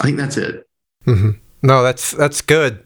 [0.00, 0.66] i think that's it.
[1.06, 1.30] Mm-hmm.
[1.62, 2.84] no that's that's good.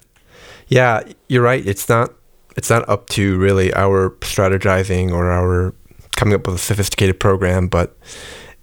[0.69, 1.65] Yeah, you're right.
[1.65, 2.13] It's not
[2.57, 5.75] it's not up to really our strategizing or our
[6.17, 7.97] coming up with a sophisticated program, but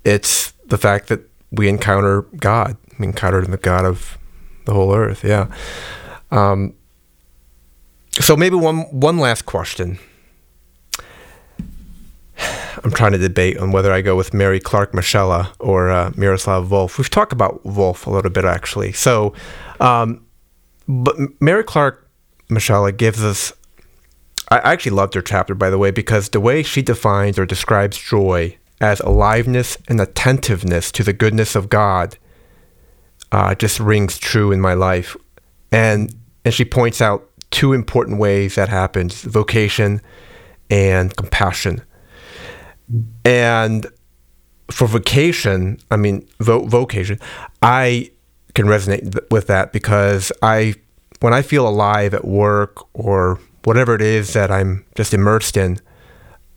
[0.04, 2.76] it's the fact that we encounter God.
[3.00, 4.18] We encounter the God of
[4.66, 5.24] the whole earth.
[5.24, 5.54] Yeah.
[6.32, 6.74] Um,
[8.20, 10.00] so maybe one one last question.
[12.84, 16.68] I'm trying to debate on whether I go with Mary Clark Moschella or uh, Miroslav
[16.68, 16.98] Volf.
[16.98, 18.92] We've talked about Volf a little bit actually.
[18.92, 19.34] So
[19.80, 20.26] um,
[20.88, 22.10] but Mary Clark
[22.50, 23.54] Moschella gives us.
[24.50, 27.98] I actually loved her chapter, by the way, because the way she defines or describes
[27.98, 32.18] joy as aliveness and attentiveness to the goodness of God
[33.32, 35.16] uh, just rings true in my life.
[35.72, 36.14] And
[36.46, 40.02] and she points out two important ways that happens: vocation
[40.70, 41.82] and compassion.
[43.26, 43.88] And
[44.70, 47.20] for vocation, I mean vo- vocation,
[47.62, 48.12] I
[48.54, 50.76] can resonate with that because I,
[51.22, 55.80] when I feel alive at work or whatever it is that I'm just immersed in,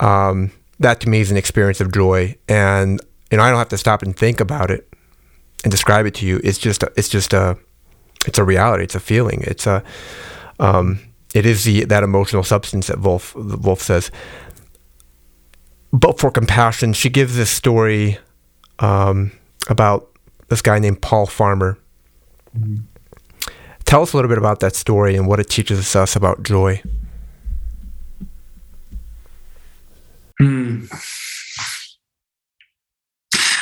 [0.01, 3.01] um, that to me is an experience of joy, and
[3.31, 4.93] you know I don't have to stop and think about it
[5.65, 6.41] and describe it to you.
[6.45, 7.59] It's just a, it's just a
[8.27, 8.85] it's a reality.
[8.85, 9.43] It's a feeling.
[9.47, 9.83] It's a
[10.59, 11.01] um,
[11.35, 14.11] it is the that emotional substance that Volf Volf says.
[15.93, 18.19] But for compassion, she gives this story
[18.81, 19.33] um,
[19.69, 20.11] about
[20.49, 21.79] this guy named Paul Farmer
[23.87, 26.82] Tell us a little bit about that story and what it teaches us about joy.
[30.39, 30.84] Hmm.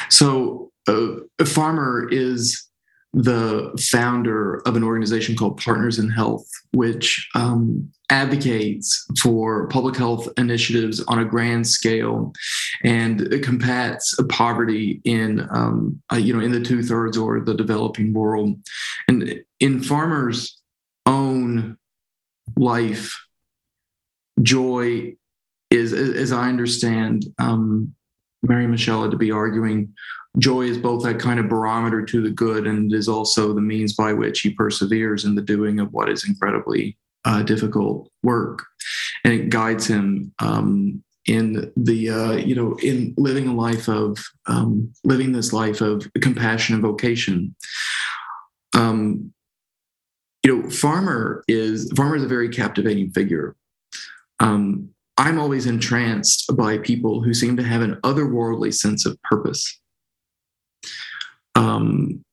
[0.08, 2.68] So, uh, a Farmer is
[3.14, 10.28] the founder of an organization called Partners in Health, which um, advocates for public health
[10.36, 12.32] initiatives on a grand scale
[12.82, 18.12] and combats poverty in um, uh, you know in the two thirds or the developing
[18.12, 18.58] world.
[19.08, 20.60] And in Farmer's
[21.06, 21.76] own
[22.56, 23.16] life,
[24.42, 25.14] joy
[25.70, 27.94] is, as I understand, um,
[28.42, 29.94] Mary Moschella to be arguing
[30.38, 33.94] joy is both that kind of barometer to the good and is also the means
[33.94, 38.64] by which he perseveres in the doing of what is incredibly uh, difficult work.
[39.24, 44.18] And it guides him um, in the uh, you know in living a life of
[44.46, 47.54] um, living this life of compassion and vocation.
[48.74, 49.32] Um,
[50.44, 53.56] you know Farmer is Farmer is a very captivating figure.
[54.40, 59.80] Um, i'm always entranced by people who seem to have an otherworldly sense of purpose
[61.54, 62.24] um,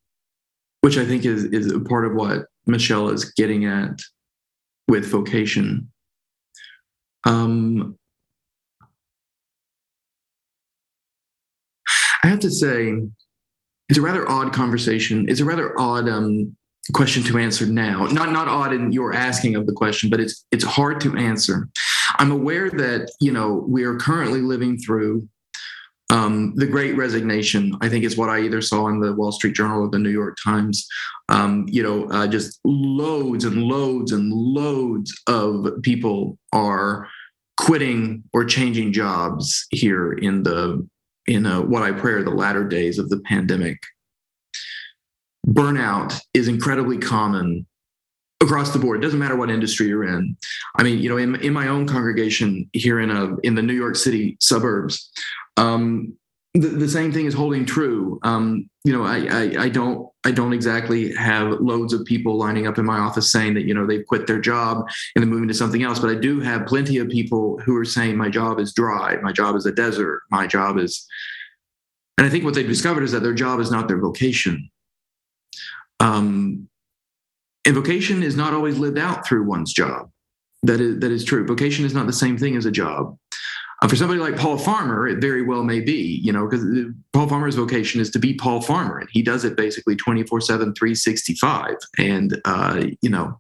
[0.81, 3.99] which I think is is a part of what Moschella is getting at
[4.87, 5.91] with vocation.
[7.25, 7.97] Um,
[12.23, 12.93] I have to say,
[13.89, 15.27] it's a rather odd conversation.
[15.27, 16.55] It's a rather odd um,
[16.93, 18.05] question to answer now.
[18.07, 21.67] Not not odd in your asking of the question, but it's it's hard to answer.
[22.17, 25.27] I'm aware that you know we are currently living through
[26.11, 29.55] um, the Great Resignation, I think, is what I either saw in the Wall Street
[29.55, 30.85] Journal or the New York Times.
[31.29, 37.07] Um, you know, uh, just loads and loads and loads of people are
[37.57, 40.85] quitting or changing jobs here in the
[41.27, 43.77] in a, what I pray are the latter days of the pandemic.
[45.47, 47.65] Burnout is incredibly common
[48.41, 48.99] across the board.
[48.99, 50.35] It doesn't matter what industry you're in.
[50.75, 53.73] I mean, you know, in, in my own congregation here in a in the New
[53.73, 55.11] York City suburbs,
[55.57, 56.17] um,
[56.53, 58.19] the, the, same thing is holding true.
[58.23, 62.67] Um, you know, I, I, I don't I don't exactly have loads of people lining
[62.67, 65.47] up in my office saying that you know they've quit their job and they're moving
[65.47, 65.99] to something else.
[65.99, 69.31] But I do have plenty of people who are saying my job is dry, my
[69.31, 71.05] job is a desert, my job is.
[72.17, 74.69] And I think what they've discovered is that their job is not their vocation.
[75.99, 76.67] Um,
[77.65, 80.09] and vocation is not always lived out through one's job.
[80.63, 81.45] That is that is true.
[81.47, 83.17] Vocation is not the same thing as a job.
[83.81, 86.63] Uh, for somebody like Paul Farmer, it very well may be, you know, because
[87.13, 90.73] Paul Farmer's vocation is to be Paul Farmer, and he does it basically 24 7,
[90.75, 91.75] 365.
[91.97, 93.39] And, uh, you know,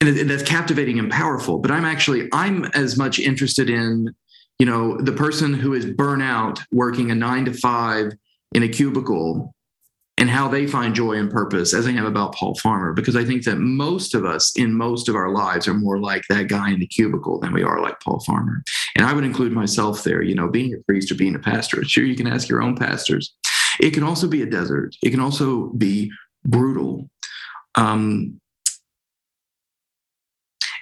[0.00, 1.58] and that's captivating and powerful.
[1.58, 4.14] But I'm actually I'm as much interested in
[4.58, 8.12] you know the person who is burnout working a nine to five
[8.52, 9.54] in a cubicle
[10.18, 13.24] and how they find joy and purpose as I am about Paul Farmer, because I
[13.24, 16.70] think that most of us in most of our lives are more like that guy
[16.70, 18.62] in the cubicle than we are like Paul Farmer.
[18.96, 21.84] And I would include myself there, you know, being a priest or being a pastor.
[21.84, 23.34] Sure, you can ask your own pastors.
[23.78, 26.10] It can also be a desert, it can also be
[26.44, 27.10] brutal.
[27.74, 28.40] Um,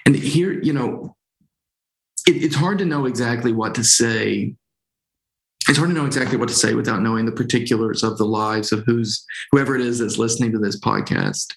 [0.05, 1.15] and here, you know,
[2.25, 4.55] it, it's hard to know exactly what to say
[5.67, 8.71] it's hard to know exactly what to say without knowing the particulars of the lives
[8.71, 11.53] of who's whoever it is that's listening to this podcast.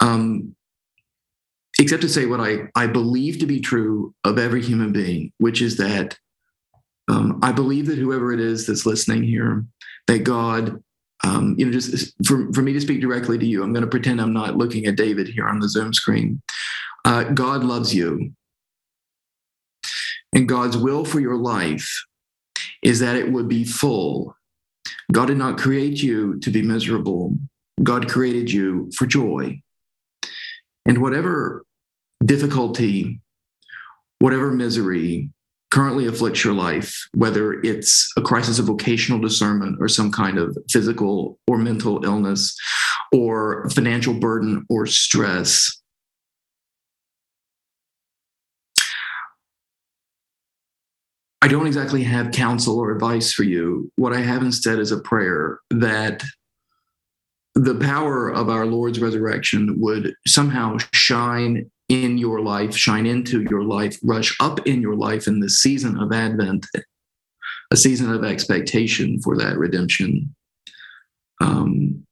[0.00, 0.54] Um,
[1.78, 5.60] except to say what I, I believe to be true of every human being, which
[5.60, 6.18] is that
[7.08, 9.64] um, I believe that whoever it is that's listening here,
[10.06, 10.82] that God,
[11.22, 13.90] um, you know, just for, for me to speak directly to you, I'm going to
[13.90, 16.42] pretend I'm not looking at David here on the Zoom screen.
[17.04, 18.32] Uh, God loves you.
[20.32, 21.88] And God's will for your life
[22.86, 24.36] is that it would be full.
[25.12, 27.36] God did not create you to be miserable.
[27.82, 29.60] God created you for joy.
[30.86, 31.64] And whatever
[32.24, 33.20] difficulty,
[34.20, 35.30] whatever misery
[35.72, 40.56] currently afflicts your life, whether it's a crisis of vocational discernment or some kind of
[40.70, 42.56] physical or mental illness
[43.12, 45.82] or financial burden or stress,
[51.42, 53.90] I don't exactly have counsel or advice for you.
[53.96, 56.22] What I have instead is a prayer that
[57.54, 63.62] the power of our Lord's resurrection would somehow shine in your life, shine into your
[63.62, 66.66] life, rush up in your life in the season of Advent,
[67.70, 70.34] a season of expectation for that redemption.
[71.40, 72.04] Um,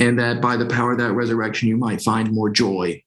[0.00, 3.02] and that by the power of that resurrection, you might find more joy.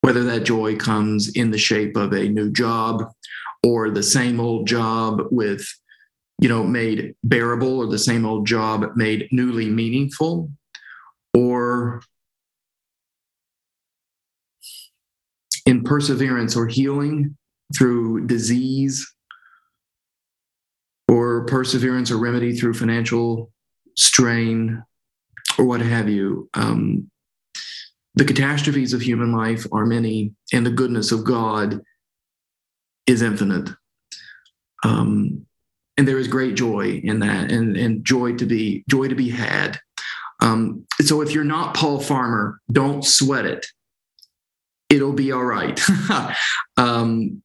[0.00, 3.10] Whether that joy comes in the shape of a new job
[3.64, 5.66] or the same old job with
[6.40, 10.50] you know made bearable or the same old job made newly meaningful?
[11.32, 12.02] Or
[15.66, 17.36] in perseverance or healing
[17.76, 19.10] through disease?
[21.08, 23.50] Or perseverance or remedy through financial
[23.96, 24.82] strain?
[25.58, 26.48] Or what have you?
[26.54, 27.10] Um,
[28.14, 31.80] the catastrophes of human life are many and the goodness of god
[33.06, 33.70] is infinite.
[34.82, 35.46] Um,
[35.96, 39.30] and there is great joy in that and, and joy to be joy to be
[39.30, 39.78] had.
[40.40, 43.64] Um, so if you're not Paul Farmer, don't sweat it.
[44.90, 45.80] It'll be all right.
[46.76, 47.42] um,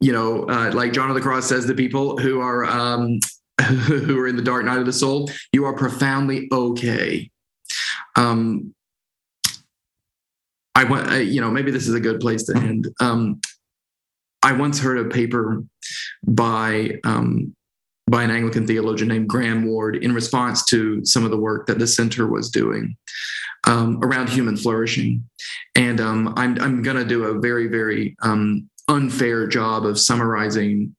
[0.00, 3.18] you know, uh, like John of the Cross says to people who are um,
[3.62, 7.30] who are in the dark night of the soul, you are profoundly okay.
[8.14, 8.74] Um,
[10.74, 12.88] I want, you know, maybe this is a good place to end.
[13.00, 13.40] Um,
[14.42, 15.62] I once heard a paper
[16.26, 17.54] by um,
[18.10, 21.78] by an Anglican theologian named Graham Ward in response to some of the work that
[21.78, 22.96] the center was doing
[23.66, 25.28] um, around human flourishing,
[25.74, 30.94] and um, I'm I'm going to do a very very um, unfair job of summarizing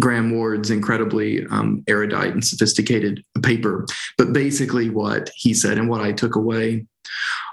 [0.00, 3.86] Graham Ward's incredibly um, erudite and sophisticated paper.
[4.16, 6.86] But basically, what he said and what I took away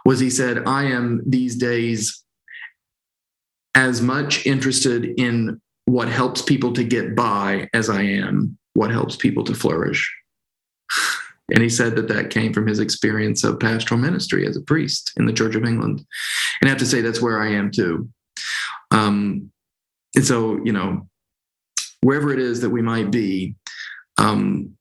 [0.05, 2.23] was he said, I am these days
[3.79, 9.15] as much interested in what helps people to get by as I am what helps
[9.15, 10.13] people to flourish.
[11.53, 15.13] And he said that that came from his experience of pastoral ministry as a priest
[15.15, 16.05] in the Church of England.
[16.61, 18.09] And I have to say that's where I am too.
[18.91, 19.49] Um,
[20.13, 21.07] and so, you know,
[22.01, 23.55] wherever it is that we might be,
[24.17, 24.75] um,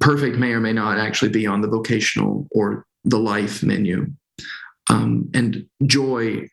[0.00, 4.10] perfect may or may not actually be on the vocational or the life menu.
[4.90, 6.48] Um, and joy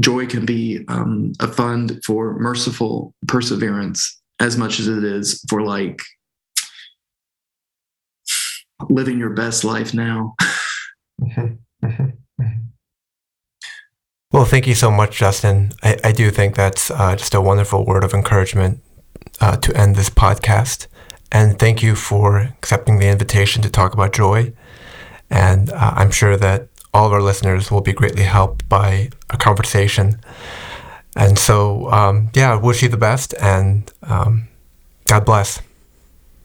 [0.00, 5.62] joy can be um, a fund for merciful perseverance as much as it is for
[5.62, 6.00] like
[8.88, 10.34] living your best life now.
[11.20, 11.86] Mm-hmm.
[11.86, 12.42] Mm-hmm.
[12.42, 12.60] Mm-hmm.
[14.32, 15.72] Well, thank you so much, Justin.
[15.82, 18.80] I, I do think that's uh, just a wonderful word of encouragement
[19.38, 20.86] uh, to end this podcast.
[21.30, 24.54] And thank you for accepting the invitation to talk about joy.
[25.28, 29.36] And uh, I'm sure that all of our listeners will be greatly helped by a
[29.36, 30.20] conversation.
[31.16, 34.48] And so, um, yeah, wish you the best and um,
[35.06, 35.60] God bless.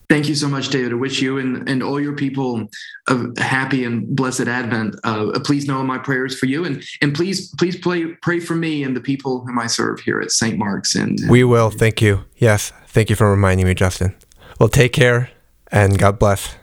[0.08, 0.92] Thank you so much, David.
[0.92, 2.70] I wish you and, and all your people
[3.08, 4.96] a happy and blessed Advent.
[5.04, 8.84] Uh, please know my prayers for you, and and please please pray pray for me
[8.84, 10.60] and the people whom I serve here at St.
[10.60, 10.94] Mark's.
[10.94, 11.72] And we will.
[11.72, 12.24] Thank you.
[12.38, 14.16] Yes, thank you for reminding me, Justin.
[14.60, 15.32] Well, take care
[15.72, 16.56] and God bless.